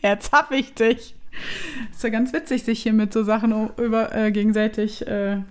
[0.00, 1.14] Jetzt hab ich dich.
[1.92, 5.42] Ist ja ganz witzig, sich hier mit so Sachen über, äh, gegenseitig äh,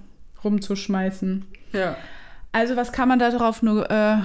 [0.44, 1.46] rumzuschmeißen.
[1.72, 1.96] Ja.
[2.52, 4.18] Also, was kann man darauf nur äh,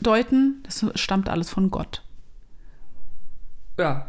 [0.00, 0.62] deuten?
[0.62, 2.02] Das stammt alles von Gott.
[3.78, 4.06] Ja.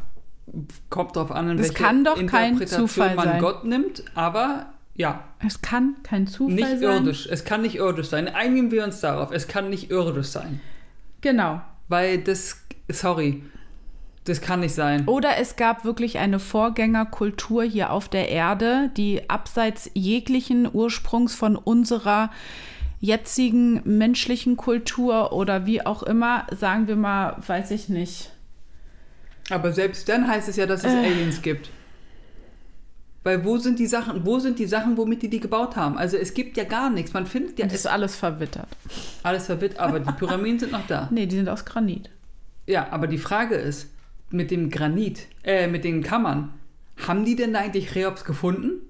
[0.89, 3.41] Kommt drauf an, in Das welche kann doch kein Interpretation Zufall man sein.
[3.41, 6.81] Gott nimmt, aber ja, Es kann kein Zufall nicht sein.
[6.81, 7.27] irdisch.
[7.31, 8.27] Es kann nicht irdisch sein.
[8.27, 9.31] Einigen wir uns darauf.
[9.31, 10.59] Es kann nicht irdisch sein.
[11.21, 11.61] Genau.
[11.87, 13.43] Weil das, sorry,
[14.25, 15.07] das kann nicht sein.
[15.07, 21.55] Oder es gab wirklich eine Vorgängerkultur hier auf der Erde, die abseits jeglichen Ursprungs von
[21.55, 22.29] unserer
[22.99, 28.31] jetzigen menschlichen Kultur oder wie auch immer, sagen wir mal, weiß ich nicht.
[29.49, 31.05] Aber selbst dann heißt es ja, dass es Äh.
[31.05, 31.69] Aliens gibt.
[33.27, 35.97] Weil wo sind die Sachen, wo sind die Sachen, womit die die gebaut haben?
[35.97, 37.11] Also es gibt ja gar nichts.
[37.11, 38.69] Man findet ja Das es ist alles verwittert.
[39.21, 41.09] alles verwirrt, aber die Pyramiden sind noch da.
[41.11, 42.09] Nee, die sind aus Granit.
[42.67, 43.89] Ja, aber die Frage ist,
[44.29, 46.53] mit dem Granit, äh, mit den Kammern,
[47.05, 48.81] haben die denn da eigentlich Cheops gefunden?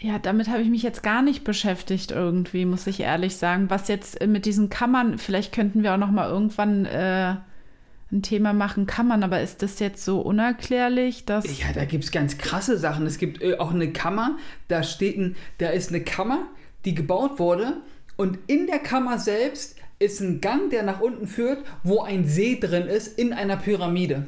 [0.00, 3.70] Ja, damit habe ich mich jetzt gar nicht beschäftigt irgendwie, muss ich ehrlich sagen.
[3.70, 7.36] Was jetzt äh, mit diesen Kammern, vielleicht könnten wir auch noch mal irgendwann äh,
[8.12, 11.44] ein Thema machen, Kammern, aber ist das jetzt so unerklärlich, dass...
[11.58, 13.06] Ja, da gibt es ganz krasse Sachen.
[13.06, 14.36] Es gibt äh, auch eine Kammer,
[14.68, 16.46] da steht ein, da ist eine Kammer,
[16.84, 17.78] die gebaut wurde
[18.16, 22.58] und in der Kammer selbst ist ein Gang, der nach unten führt, wo ein See
[22.60, 24.26] drin ist in einer Pyramide.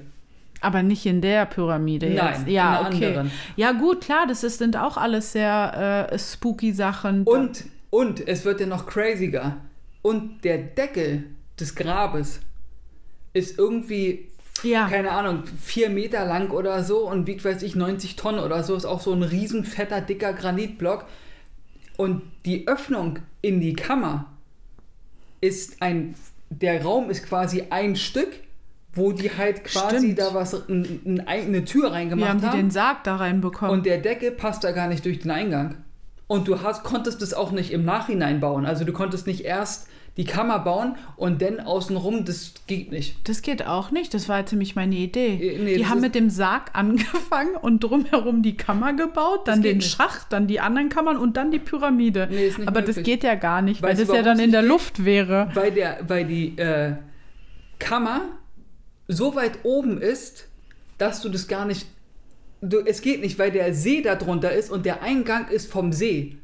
[0.61, 2.47] Aber nicht in der Pyramide Nein, jetzt.
[2.47, 3.07] in Ja, einer okay.
[3.09, 3.31] anderen.
[3.57, 7.25] Ja, gut, klar, das ist, sind auch alles sehr äh, spooky Sachen.
[7.25, 9.59] Und, und es wird ja noch craziger.
[10.01, 11.25] Und der Deckel
[11.61, 12.40] des Grabes
[13.35, 14.29] ist irgendwie,
[14.62, 14.88] Ja.
[14.88, 18.75] keine Ahnung, vier Meter lang oder so und wiegt, weiß ich, 90 Tonnen oder so.
[18.75, 21.05] Ist auch so ein riesen fetter, dicker Granitblock.
[21.99, 24.27] Und die Öffnung in die Kammer
[25.40, 26.14] ist ein,
[26.51, 28.29] der Raum ist quasi ein Stück,
[28.94, 30.18] wo die halt quasi Stimmt.
[30.18, 32.57] da was, n- eine Tür reingemacht haben die haben.
[32.57, 33.73] den Sarg da reinbekommen?
[33.75, 35.77] Und der Deckel passt da gar nicht durch den Eingang.
[36.27, 38.64] Und du hast, konntest es auch nicht im Nachhinein bauen.
[38.66, 43.29] Also du konntest nicht erst die Kammer bauen und dann außenrum, das geht nicht.
[43.29, 44.14] das geht auch nicht.
[44.14, 45.35] Das war jetzt nämlich meine Idee.
[45.35, 49.61] Äh, nee, die das haben mit dem Sarg angefangen und drumherum die Kammer gebaut, dann
[49.62, 49.90] geht den nicht.
[49.90, 52.29] Schacht, dann die anderen Kammern und dann die Pyramide.
[52.31, 53.05] Nee, ist nicht Aber das möglich.
[53.07, 55.50] geht ja gar nicht, weil du, das ja dann in der nicht Luft wäre.
[55.55, 56.92] Weil, der, weil die äh,
[57.81, 58.20] Kammer
[59.09, 60.46] so weit oben ist,
[60.98, 61.87] dass du das gar nicht.
[62.61, 65.92] Du, es geht nicht, weil der See da drunter ist und der Eingang ist vom
[65.92, 66.37] See.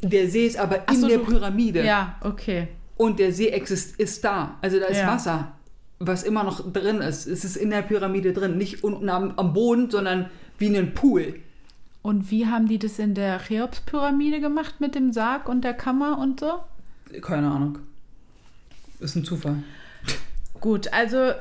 [0.00, 1.84] Der See ist aber Ach in so, der du- Pyramide.
[1.84, 2.68] Ja, okay.
[3.02, 4.58] Und der See exist ist da.
[4.62, 5.08] Also da ist Ja.
[5.08, 5.52] Wasser,
[5.98, 7.26] was immer noch drin ist.
[7.26, 8.56] Es ist in der Pyramide drin.
[8.56, 11.34] Nicht unten am, am Boden, sondern wie ein Pool.
[12.02, 16.16] Und wie haben die das in der Cheops-Pyramide gemacht mit dem Sarg und der Kammer
[16.18, 16.60] und so?
[17.20, 17.80] Keine Ahnung.
[19.00, 19.64] Ist ein Zufall.
[20.60, 21.32] Gut, also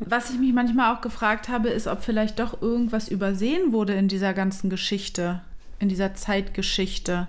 [0.00, 4.08] was ich mich manchmal auch gefragt habe, ist, ob vielleicht doch irgendwas übersehen wurde in
[4.08, 5.40] dieser ganzen Geschichte,
[5.78, 7.26] in dieser Zeitgeschichte.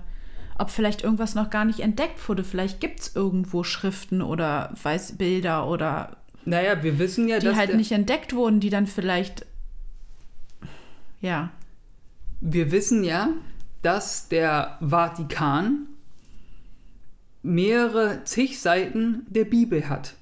[0.62, 2.44] Ob vielleicht irgendwas noch gar nicht entdeckt wurde.
[2.44, 7.76] Vielleicht gibt es irgendwo Schriften oder weiß Bilder oder Naja, wir wissen ja, die halt
[7.76, 9.48] nicht entdeckt wurden, die dann vielleicht
[11.20, 11.50] ja,
[12.42, 13.30] wir wissen ja,
[13.82, 15.88] dass der Vatikan
[17.42, 20.14] mehrere zig Seiten der Bibel hat.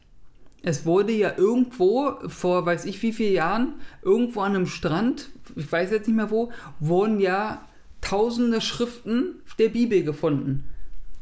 [0.61, 5.69] Es wurde ja irgendwo vor weiß ich wie vielen Jahren irgendwo an einem Strand, ich
[5.69, 7.61] weiß jetzt nicht mehr wo, wurden ja
[8.01, 10.63] tausende Schriften der Bibel gefunden.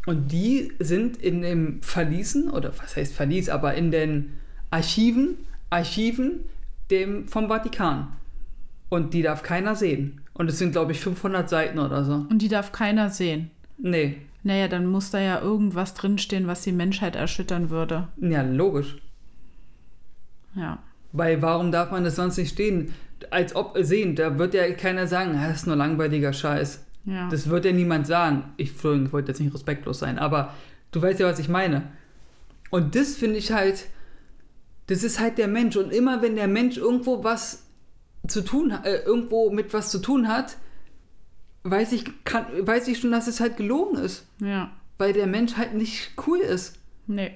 [0.06, 4.34] Und die sind in dem Verließen, oder was heißt Verlies, aber in den
[4.70, 5.38] Archiven,
[5.70, 6.46] Archiven
[6.90, 8.14] dem, vom Vatikan.
[8.90, 10.22] Und die darf keiner sehen.
[10.34, 12.26] Und es sind, glaube ich, 500 Seiten oder so.
[12.30, 13.52] Und die darf keiner sehen.
[13.78, 14.18] Nee.
[14.44, 18.08] Naja, dann muss da ja irgendwas drinstehen, was die Menschheit erschüttern würde.
[18.22, 18.96] Ja, logisch.
[20.56, 20.80] Ja.
[21.12, 22.94] Weil warum darf man das sonst nicht stehen?
[23.32, 26.84] Als ob sehen, da wird ja keiner sagen, "Ah, das ist nur langweiliger Scheiß.
[27.06, 27.30] Ja.
[27.30, 28.54] Das wird ja niemand sagen.
[28.58, 30.54] Ich, ich wollte jetzt nicht respektlos sein, aber
[30.92, 31.84] du weißt ja, was ich meine.
[32.70, 33.86] Und das finde ich halt,
[34.88, 35.76] das ist halt der Mensch.
[35.78, 37.64] Und immer wenn der Mensch irgendwo was
[38.28, 40.58] zu tun, äh, irgendwo mit was zu tun hat,
[41.64, 44.26] weiß ich, kann, weiß ich schon, dass es halt gelogen ist.
[44.40, 44.72] ja.
[45.00, 46.80] Weil der Mensch halt nicht cool ist.
[47.06, 47.32] Nee.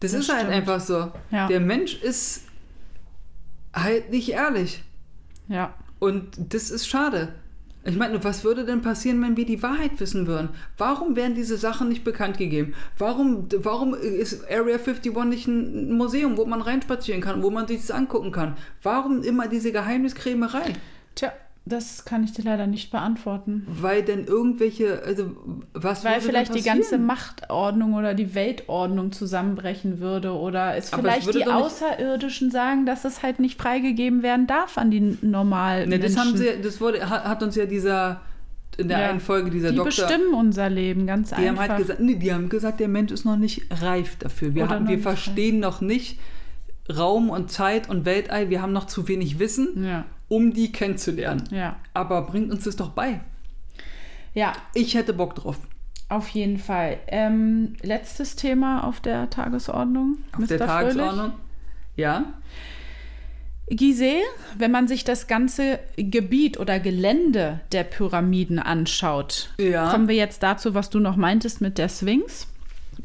[0.00, 0.54] Das, Das ist halt stimmt.
[0.54, 1.10] einfach so.
[1.30, 1.46] Ja.
[1.48, 2.42] Der Mensch ist
[3.74, 4.82] halt nicht ehrlich.
[5.48, 5.74] Ja.
[5.98, 7.34] Und das ist schade.
[7.84, 10.50] Ich meine, was würde denn passieren, wenn wir die Wahrheit wissen würden?
[10.76, 12.74] Warum werden diese Sachen nicht bekannt gegeben?
[12.98, 17.80] Warum, warum ist Area 51 nicht ein Museum, wo man reinspazieren kann, wo man sich
[17.80, 18.56] das angucken kann?
[18.82, 20.74] Warum immer diese Geheimniskrämerei?
[21.14, 21.32] Tja,
[21.68, 23.66] das kann ich dir leider nicht beantworten.
[23.68, 25.36] Weil denn irgendwelche, also
[25.72, 26.98] was Weil vielleicht die ganze?
[26.98, 32.86] Machtordnung oder die Weltordnung zusammenbrechen würde oder es Aber es vielleicht würde die Außerirdischen sagen,
[32.86, 36.28] dass es halt nicht freigegeben werden darf an die normalen Ne, das Menschen.
[36.28, 38.20] haben sie, das wurde, hat, uns ja dieser,
[38.76, 39.10] in der Ja.
[39.10, 41.48] einen Folge dieser die Doktor, bestimmen unser Leben, ganz die einfach.
[41.48, 44.54] haben halt gesagt, nee, die haben gesagt, der Mensch ist noch nicht reif dafür.
[44.54, 46.18] Wir, haben, wir verstehen noch nicht
[46.96, 51.44] Raum und Zeit und Weltall, wir haben noch zu wenig Wissen, ja, um die kennenzulernen.
[51.50, 51.76] ja.
[51.94, 53.20] Aber bringt uns das doch bei.
[54.34, 55.58] Ja, Ich hätte Bock drauf.
[56.08, 56.98] auf jeden Fall.
[57.08, 60.18] Ähm, letztes Thema auf der Tagesordnung.
[60.36, 61.32] Auf der Tagesordnung.
[61.96, 62.24] Ja.
[63.70, 64.22] Gizeh,
[64.56, 69.90] wenn man sich das ganze Gebiet oder Gelände der Pyramiden anschaut, Ja.
[69.90, 72.46] kommen wir jetzt dazu, was du noch meintest mit der Sphinx.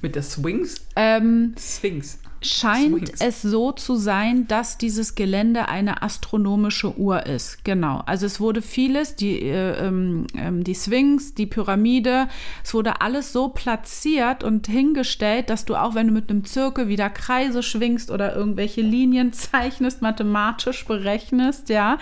[0.01, 0.85] Mit der Swings.
[0.95, 2.19] Ähm, Sphinx.
[2.43, 3.21] Scheint Sphinx.
[3.21, 7.63] es so zu sein, dass dieses Gelände eine astronomische Uhr ist.
[7.63, 8.03] Genau.
[8.05, 12.27] Also es wurde vieles, die, äh, ähm, ähm, die Sphinx, die Pyramide,
[12.63, 16.87] es wurde alles so platziert und hingestellt, dass du auch, wenn du mit einem Zirkel
[16.87, 21.97] wieder Kreise schwingst oder irgendwelche Linien zeichnest, mathematisch berechnest, ja,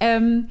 [0.00, 0.48] ähm,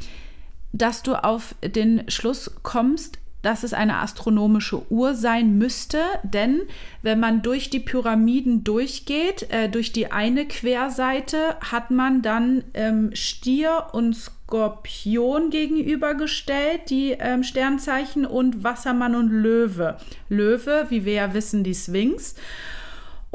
[0.73, 6.64] dass du auf den Schluss kommst, dass es eine astronomische Uhr sein müsste, denn
[7.02, 13.12] wenn man durch die Pyramiden durchgeht, äh, durch die eine Querseite, hat man dann ähm,
[13.14, 19.95] Stier und Skorpion gegenübergestellt, die ähm, Sternzeichen und Wassermann und Löwe.
[20.28, 22.36] Löwe, wie wir ja wissen, die Sphinx.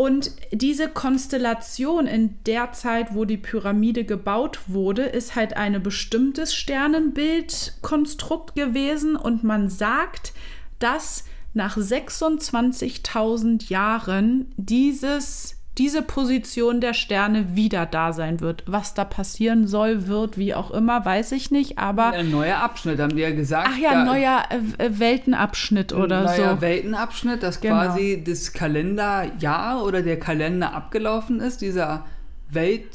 [0.02, 6.56] Und diese Konstellation in der Zeit, wo die Pyramide gebaut wurde, ist halt ein bestimmtes
[6.56, 9.14] Sternenbildkonstrukt gewesen.
[9.14, 10.32] Und man sagt,
[10.80, 11.22] dass
[11.54, 18.62] nach 26.000 Jahren dieses, diese Position der Sterne wieder da sein wird.
[18.66, 21.78] Was da passieren soll, wird, wie auch immer, weiß ich nicht.
[21.78, 23.70] Aber, Ein neuer Abschnitt, haben die ja gesagt.
[23.72, 24.42] ach ja, da- neuer
[24.78, 26.60] äh, äh, Weltenabschnitt oder neuer so.
[26.60, 27.76] Weltenabschnitt, dass Genau.
[27.76, 32.04] quasi das Kalenderjahr oder der Kalender abgelaufen ist, dieser
[32.50, 32.88] Welt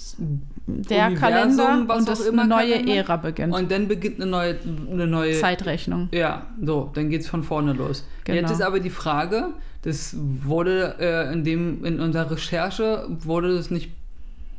[0.69, 2.95] Der Universum, Kalender was und auch das immer eine neue Kalender.
[2.95, 3.53] Ära beginnt.
[3.53, 4.57] Und dann beginnt eine neue,
[4.91, 6.09] eine neue Zeitrechnung.
[6.11, 8.05] Ja, so, dann geht's von vorne los.
[8.25, 8.41] Genau.
[8.41, 9.53] Jetzt ist aber die Frage,
[9.83, 13.91] das wurde äh, in dem in unserer Recherche wurde es nicht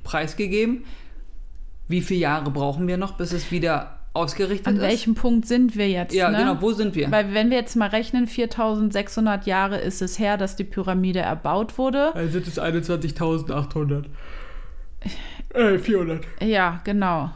[0.02, 0.84] preisgegeben.
[1.88, 4.82] Wie viele Jahre brauchen wir noch, bis es wieder ausgerichtet An ist?
[4.82, 6.14] welchem Punkt sind wir jetzt?
[6.14, 6.38] ja, ne?
[6.38, 7.10] genau, wo sind wir?
[7.10, 11.76] Weil wenn wir jetzt mal rechnen, 4600 Jahre ist es her, dass die Pyramide erbaut
[11.78, 12.14] wurde.
[12.14, 14.04] Also sind es 21.800.
[15.54, 16.24] Äh, 400.
[16.40, 17.30] Ja, genau.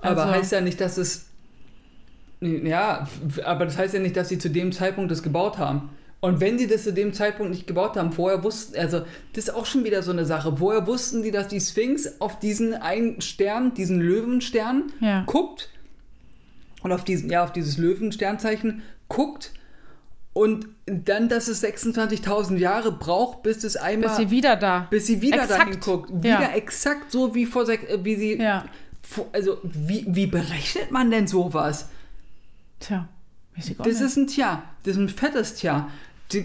[0.00, 1.26] Aber Also- heißt ja nicht, dass es.
[2.40, 3.06] Ja,
[3.44, 5.90] aber das heißt ja nicht, dass sie zu dem Zeitpunkt das gebaut haben.
[6.20, 9.00] Und wenn sie das zu dem Zeitpunkt nicht gebaut haben, vorher wussten, also
[9.32, 10.60] das ist auch schon wieder so eine Sache.
[10.60, 15.22] Woher wussten die, dass die Sphinx auf diesen einen Stern, diesen Löwenstern, Ja.
[15.26, 15.68] guckt
[16.82, 19.52] und auf diesen, ja, auf dieses Löwensternzeichen guckt
[20.32, 24.88] und dann, dass es 26.000 Jahre braucht, bis es einmal, Bis sie wieder da.
[24.90, 25.60] bis sie wieder Exakt.
[25.60, 26.10] dahin guckt.
[26.12, 26.52] Wieder Ja.
[26.52, 28.64] exakt so wie vor äh, wie sie Ja.
[29.32, 31.88] Also, wie, wie berechnet man denn sowas?
[32.80, 33.08] Tja,
[33.56, 34.02] weiß ich auch Das nicht.
[34.06, 34.62] ist ein Tja.
[34.84, 35.88] Das ist ein fettes Tja.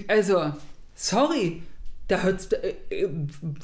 [0.08, 0.54] Also,
[0.96, 1.64] sorry.
[2.10, 3.10] Da hört's, äh, äh,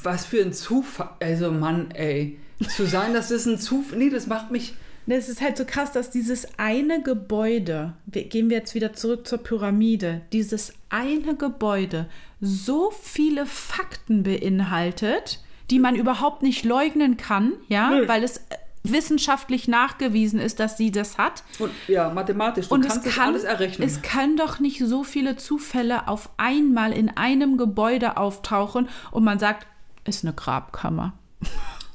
[0.02, 1.10] was für ein Zufall.
[1.22, 2.40] Also, Mann, ey.
[2.76, 3.98] Zu sagen, dass das ein Zufall.
[4.00, 4.74] Nee, das macht mich.
[5.06, 9.28] Es ist halt so krass, dass dieses eine Gebäude, wir, gehen wir jetzt wieder zurück
[9.28, 12.08] zur Pyramide, dieses eine Gebäude
[12.40, 15.40] so viele Fakten beinhaltet,
[15.70, 18.08] die man überhaupt nicht leugnen kann, ja, Nö.
[18.08, 18.42] weil es äh,
[18.84, 21.44] wissenschaftlich nachgewiesen ist, dass sie das hat.
[21.60, 23.88] Und ja, mathematisch, du Und kannst es das kann, alles errechnen.
[23.88, 29.40] es kann doch nicht so viele Zufälle auf einmal in einem Gebäude auftauchen und man
[29.40, 29.68] sagt,
[30.06, 31.14] ist eine Grabkammer.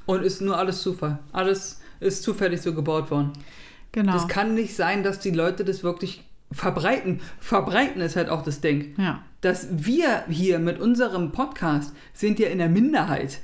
[0.07, 1.19] Und ist nur alles Zufall.
[1.33, 3.33] Alles ist zufällig so gebaut worden.
[3.93, 4.13] Genau.
[4.13, 6.23] Das kann nicht sein, dass die Leute das wirklich
[6.53, 7.21] verbreiten.
[7.41, 8.95] Verbreiten ist halt auch das Ding.
[8.99, 9.23] ja.
[9.41, 13.39] Dass wir hier mit unserem Podcast sind ja in der Minderheit.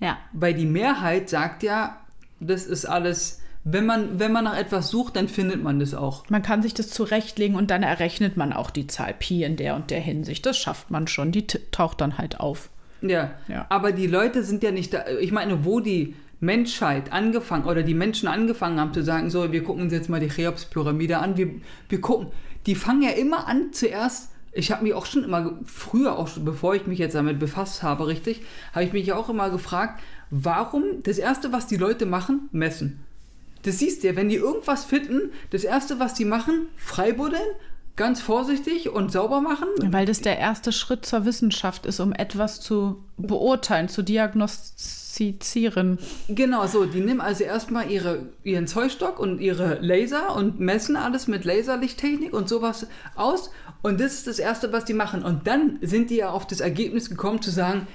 [0.00, 0.16] Ja.
[0.32, 2.00] Weil die Mehrheit sagt ja,
[2.40, 6.24] das ist alles, wenn man, wenn man nach etwas sucht, dann findet man das auch.
[6.30, 9.76] Man kann sich das zurechtlegen und dann errechnet man auch die Zahl Pi in der
[9.76, 10.46] und der Hinsicht.
[10.46, 11.32] Das schafft man schon.
[11.32, 12.70] Die taucht dann halt auf.
[13.02, 13.32] Ja.
[13.48, 13.66] Ja.
[13.68, 15.04] Aber die Leute sind ja nicht da.
[15.20, 19.62] Ich meine, wo die Menschheit angefangen oder die Menschen angefangen haben zu sagen, so, wir
[19.62, 21.50] gucken uns jetzt mal die Cheops-Pyramide an, wir,
[21.88, 22.28] wir gucken,
[22.66, 24.30] die fangen ja immer an zuerst.
[24.52, 27.82] Ich habe mich auch schon immer, früher auch schon, bevor ich mich jetzt damit befasst
[27.82, 28.42] habe, richtig,
[28.72, 33.00] habe ich mich ja auch immer gefragt, warum das Erste, was die Leute machen, messen.
[33.62, 37.42] Das siehst du ja, wenn die irgendwas finden, das Erste, was die machen, freibuddeln,
[37.96, 39.68] ganz vorsichtig und sauber machen.
[39.86, 45.98] Weil das der erste Schritt zur Wissenschaft ist, um etwas zu beurteilen, zu diagnostizieren.
[46.28, 51.28] Genau, so, die nehmen also erstmal ihre, ihren Zollstock und ihre Laser und messen alles
[51.28, 53.50] mit Laserlichttechnik und sowas aus.
[53.82, 55.22] Und das ist das Erste, was die machen.
[55.22, 57.86] Und dann sind die ja auf das Ergebnis gekommen zu sagen,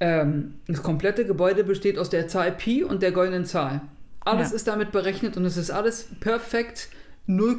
[0.00, 3.82] ähm, das komplette Gebäude besteht aus der Zahl Pi und der goldenen Zahl.
[4.24, 4.56] Alles Ja.
[4.56, 6.88] ist damit berechnet und es ist alles perfekt
[7.26, 7.58] 0,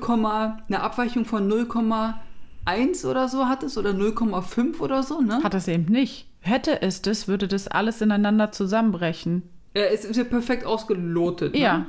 [0.68, 5.41] eine Abweichung von 0,1 oder so hat es oder 0,5 oder so, ne?
[5.43, 6.28] Hat es eben nicht.
[6.41, 9.43] Hätte es das, würde das alles ineinander zusammenbrechen.
[9.76, 11.53] Ja, es ist ja perfekt ausgelotet.
[11.53, 11.59] Ne?
[11.61, 11.86] Ja.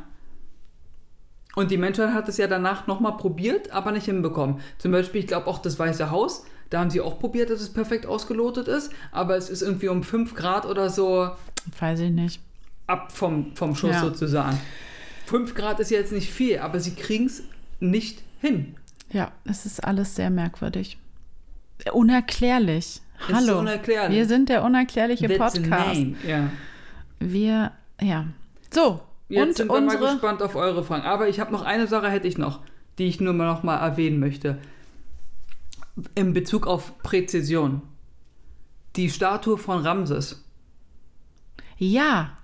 [1.57, 4.61] Und die Menschheit hat es ja danach nochmal probiert, aber nicht hinbekommen.
[4.79, 7.73] Zum Beispiel, ich glaube auch das Weiße Haus, da haben sie auch probiert, dass es
[7.73, 11.31] perfekt ausgelotet ist, aber es ist irgendwie um 5 Grad oder so
[11.79, 12.41] Weiß ich nicht.
[12.87, 14.01] ab vom, vom Schuss Ja.
[14.01, 14.59] sozusagen.
[15.27, 17.45] 5 Grad ist jetzt nicht viel, aber sie kriegen es
[17.81, 18.77] nicht hin.
[19.11, 20.99] Ja, es ist alles sehr merkwürdig.
[21.93, 23.01] Unerklärlich.
[23.33, 23.61] Hallo.
[23.61, 24.17] unerklärlich.
[24.17, 26.01] Wir sind der unerklärliche That's Podcast.
[26.27, 26.51] Ja.
[27.21, 28.27] Wir, ja.
[28.73, 30.13] So, Jetzt und sind wir mal unsere.
[30.13, 31.05] gespannt auf eure Fragen.
[31.05, 32.61] Aber ich habe noch eine Sache, hätte ich noch,
[32.99, 34.59] die ich nur mal noch mal erwähnen möchte.
[36.15, 37.83] In Bezug auf Präzision.
[38.97, 40.45] Die Statue von Ramses.
[41.79, 42.37] Ja,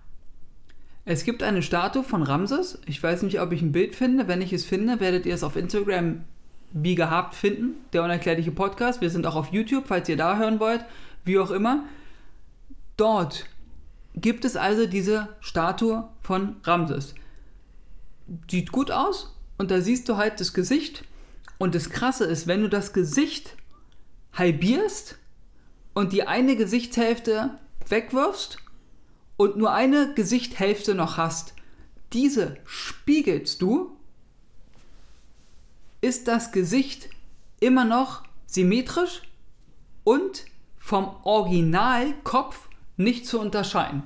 [1.05, 2.78] Es gibt eine Statue von Ramses.
[2.86, 4.28] Ich weiß nicht, ob ich ein Bild finde.
[4.28, 6.24] Wenn ich es finde, werdet ihr es auf Instagram
[6.72, 7.74] wie gehabt finden.
[7.92, 9.01] Der unerklärliche Podcast.
[9.01, 10.84] Wir sind auch auf YouTube, falls ihr da hören wollt.
[11.24, 11.84] Wie auch immer.
[12.96, 13.46] Dort
[14.14, 17.14] gibt es also diese Statue von Ramses.
[18.51, 21.05] Sieht gut aus und da siehst du halt das Gesicht.
[21.59, 23.57] Und das Krasse ist, wenn du das Gesicht
[24.34, 25.18] halbierst
[25.94, 27.51] und die eine Gesichtshälfte
[27.88, 28.59] wegwirfst
[29.41, 31.55] und nur eine Gesichthälfte noch hast,
[32.12, 33.97] diese spiegelst du,
[36.03, 37.09] ist das Gesicht
[37.59, 39.22] immer noch symmetrisch
[40.05, 40.45] und
[40.76, 42.68] vom Originalkopf
[42.99, 44.03] nicht zu unterscheiden.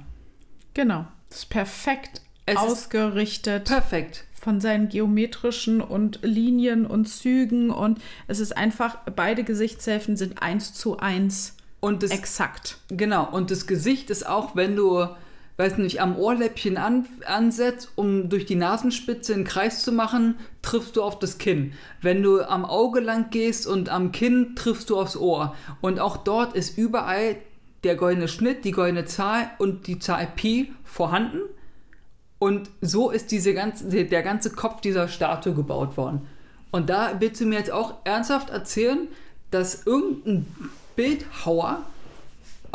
[0.73, 1.05] genau.
[1.29, 4.27] Das ist perfekt Es ausgerichtet Perfekt.
[4.41, 10.75] von seinen geometrischen und Linien und Zügen und es ist einfach, beide Gesichtshälften sind eins
[10.75, 12.79] zu eins Und das, exakt.
[12.87, 15.09] genau, und das Gesicht ist auch, wenn du,
[15.57, 20.97] weiß nicht, am Ohrläppchen an, ansetzt, um durch die Nasenspitze einen Kreis zu machen, triffst
[20.97, 21.73] du auf das Kinn.
[22.01, 25.55] Wenn du am Auge lang gehst und am Kinn triffst du aufs Ohr.
[25.81, 27.37] Und auch dort ist überall
[27.85, 31.41] der goldene Schnitt, die goldene Zahl und die Zahl Pi vorhanden.
[32.39, 36.27] Und so ist diese ganze, der der ganze Kopf dieser Statue gebaut worden.
[36.73, 39.07] Und da willst du mir jetzt auch ernsthaft erzählen,
[39.53, 40.47] dass irgendein
[40.97, 41.85] Bildhauer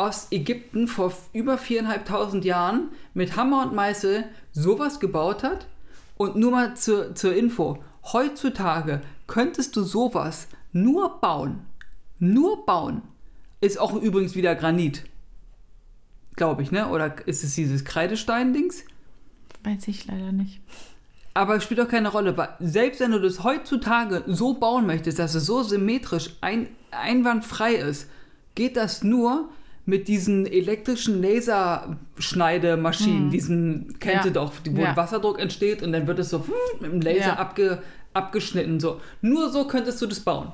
[0.00, 5.66] aus Ägypten vor über viereinhalbtausend Jahren mit Hammer und Meißel sowas gebaut hat?
[6.16, 7.78] Und nur mal zur, zur Info,
[8.12, 11.66] heutzutage könntest du sowas nur bauen,
[12.18, 13.02] nur bauen,
[13.60, 15.04] ist auch übrigens wieder Granit,
[16.34, 16.88] glaube ich, ne?
[16.88, 18.84] Oder ist es dieses Kreidestein-Dings?
[19.64, 20.60] Weiß ich leider nicht.
[21.34, 25.18] Aber es spielt doch keine Rolle, weil selbst wenn du das heutzutage so bauen möchtest,
[25.18, 28.08] dass es so symmetrisch ein, einwandfrei ist,
[28.54, 29.50] geht das nur
[29.90, 34.24] mit diesen elektrischen Laserschneidemaschinen, diesen, kennt Ja.
[34.26, 34.96] ihr doch, wo Ja.
[34.96, 36.44] Wasserdruck entsteht und dann wird es so
[36.80, 37.36] mit dem Laser Ja.
[37.36, 37.82] abge,
[38.14, 38.80] abgeschnitten.
[38.80, 39.00] So.
[39.20, 40.52] Nur so könntest du das bauen.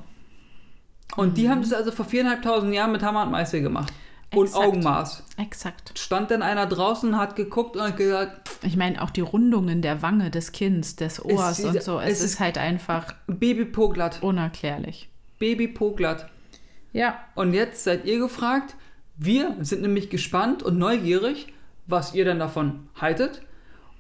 [1.17, 3.93] Und die haben das also vor viereinhalbtausend Jahren mit Hammer und Meißel gemacht.
[4.35, 4.65] Und Exakt.
[4.67, 5.23] Augenmaß.
[5.39, 5.93] Exakt.
[5.97, 10.03] Stand dann einer draußen, hat geguckt und hat gesagt, Ich meine, auch die Rundungen der
[10.03, 12.01] Wange, des Kinns, des Ohrs und so.
[12.01, 14.19] Es, es ist ist- halt einfach Babypo glatt.
[14.23, 15.09] unerklärlich.
[15.39, 16.27] Babypo glatt.
[16.93, 17.19] Ja.
[17.37, 18.75] Und jetzt seid ihr gefragt.
[19.19, 21.53] Wir sind nämlich gespannt und neugierig,
[21.87, 23.43] was ihr denn davon haltet.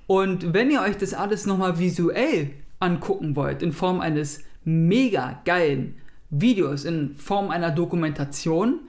[0.06, 5.96] Und wenn ihr euch das alles nochmal visuell angucken wollt, in Form eines mega geilen
[6.30, 8.80] Videos, in Form einer Dokumentation,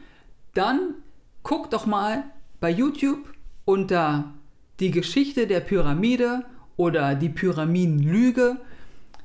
[0.54, 0.96] dann
[1.44, 2.24] guckt doch mal
[2.60, 3.32] bei YouTube
[3.66, 4.34] unter
[4.80, 6.44] die Geschichte der Pyramide
[6.76, 8.58] oder die Pyramidenlüge.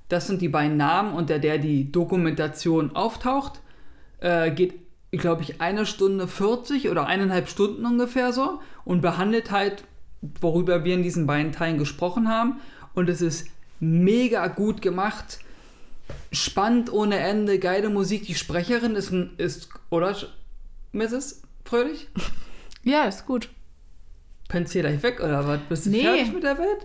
[0.09, 3.61] Das sind die beiden Namen, unter der die Dokumentation auftaucht.
[4.21, 4.75] Äh, geht,
[5.13, 9.85] glaube ich, eine Stunde 40 oder eineinhalb Stunden ungefähr so und behandelt halt
[10.41, 12.61] worüber wir in diesen beiden Teilen gesprochen haben.
[12.95, 13.49] Und es ist
[13.81, 15.41] mega gut gemacht,
[16.31, 18.27] spannend ohne Ende, geile Musik.
[18.27, 20.17] Die Sprecherin ist, ist oder
[20.93, 21.43] Mrs.
[21.65, 22.09] Fröhlich?
[22.85, 23.49] Ja, ist gut.
[24.49, 25.61] Pennst hier gleich weg oder was?
[25.69, 26.03] Bist du Nee.
[26.03, 26.85] fertig mit der Welt?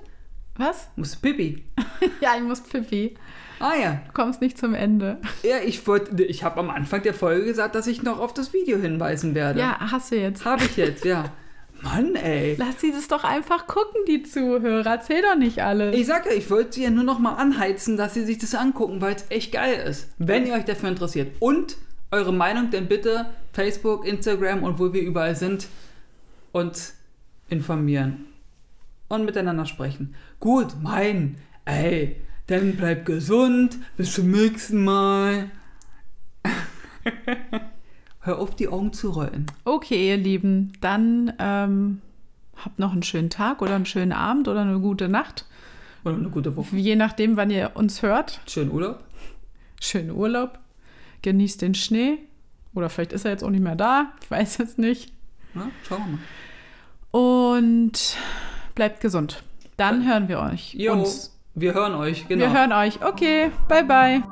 [0.58, 0.90] Was?
[0.96, 1.64] Musst du Pipi?
[2.22, 3.16] ja, ich muss Pippi.
[3.60, 4.02] Ah ja.
[4.06, 5.18] Du kommst nicht zum Ende.
[5.44, 8.54] Ja, ich wollte, ich habe am Anfang der Folge gesagt, dass ich noch auf das
[8.54, 9.60] Video hinweisen werde.
[9.60, 10.46] Ja, hast du jetzt.
[10.46, 11.26] Habe ich jetzt, ja.
[11.82, 12.56] Mann, ey.
[12.58, 14.90] Lass sie das doch einfach gucken, die Zuhörer.
[14.90, 15.96] Erzähl doch nicht alles.
[15.96, 18.56] Ich sag ja, ich wollte sie ja nur noch mal anheizen, dass sie sich das
[18.56, 20.10] angucken, weil es echt geil ist.
[20.18, 21.36] Wenn ihr euch dafür interessiert.
[21.40, 21.78] Und
[22.12, 25.68] eure Meinung dann bitte Facebook, Instagram und wo wir überall sind
[26.52, 26.96] uns
[27.50, 28.26] informieren.
[29.08, 30.16] Und miteinander sprechen.
[30.40, 32.18] Gut, mein, ey,
[32.48, 33.78] dann bleibt gesund.
[33.98, 35.52] Bis zum nächsten Mal.
[38.22, 39.46] Hör auf, die Augen zu rollen.
[39.64, 42.02] Okay, ihr Lieben, dann ähm,
[42.56, 45.46] habt noch einen schönen Tag oder einen schönen Abend oder eine gute Nacht.
[46.04, 46.76] Oder eine gute Woche.
[46.78, 48.42] Je nachdem, wann ihr uns hört.
[48.48, 49.04] Schönen Urlaub.
[49.82, 50.60] Schönen Urlaub.
[51.22, 52.20] Genießt den Schnee.
[52.74, 54.14] Oder vielleicht ist er jetzt auch nicht mehr da.
[54.22, 55.12] Ich weiß es nicht.
[55.54, 56.20] Na, schauen wir mal.
[57.12, 58.18] Und
[58.76, 59.44] bleibt gesund.
[59.76, 60.74] Dann hören wir euch.
[60.74, 61.37] Jo, Uns.
[61.58, 62.42] Wir hören euch, genau.
[62.42, 63.04] Wir hören euch.
[63.04, 64.24] Okay, bye bye.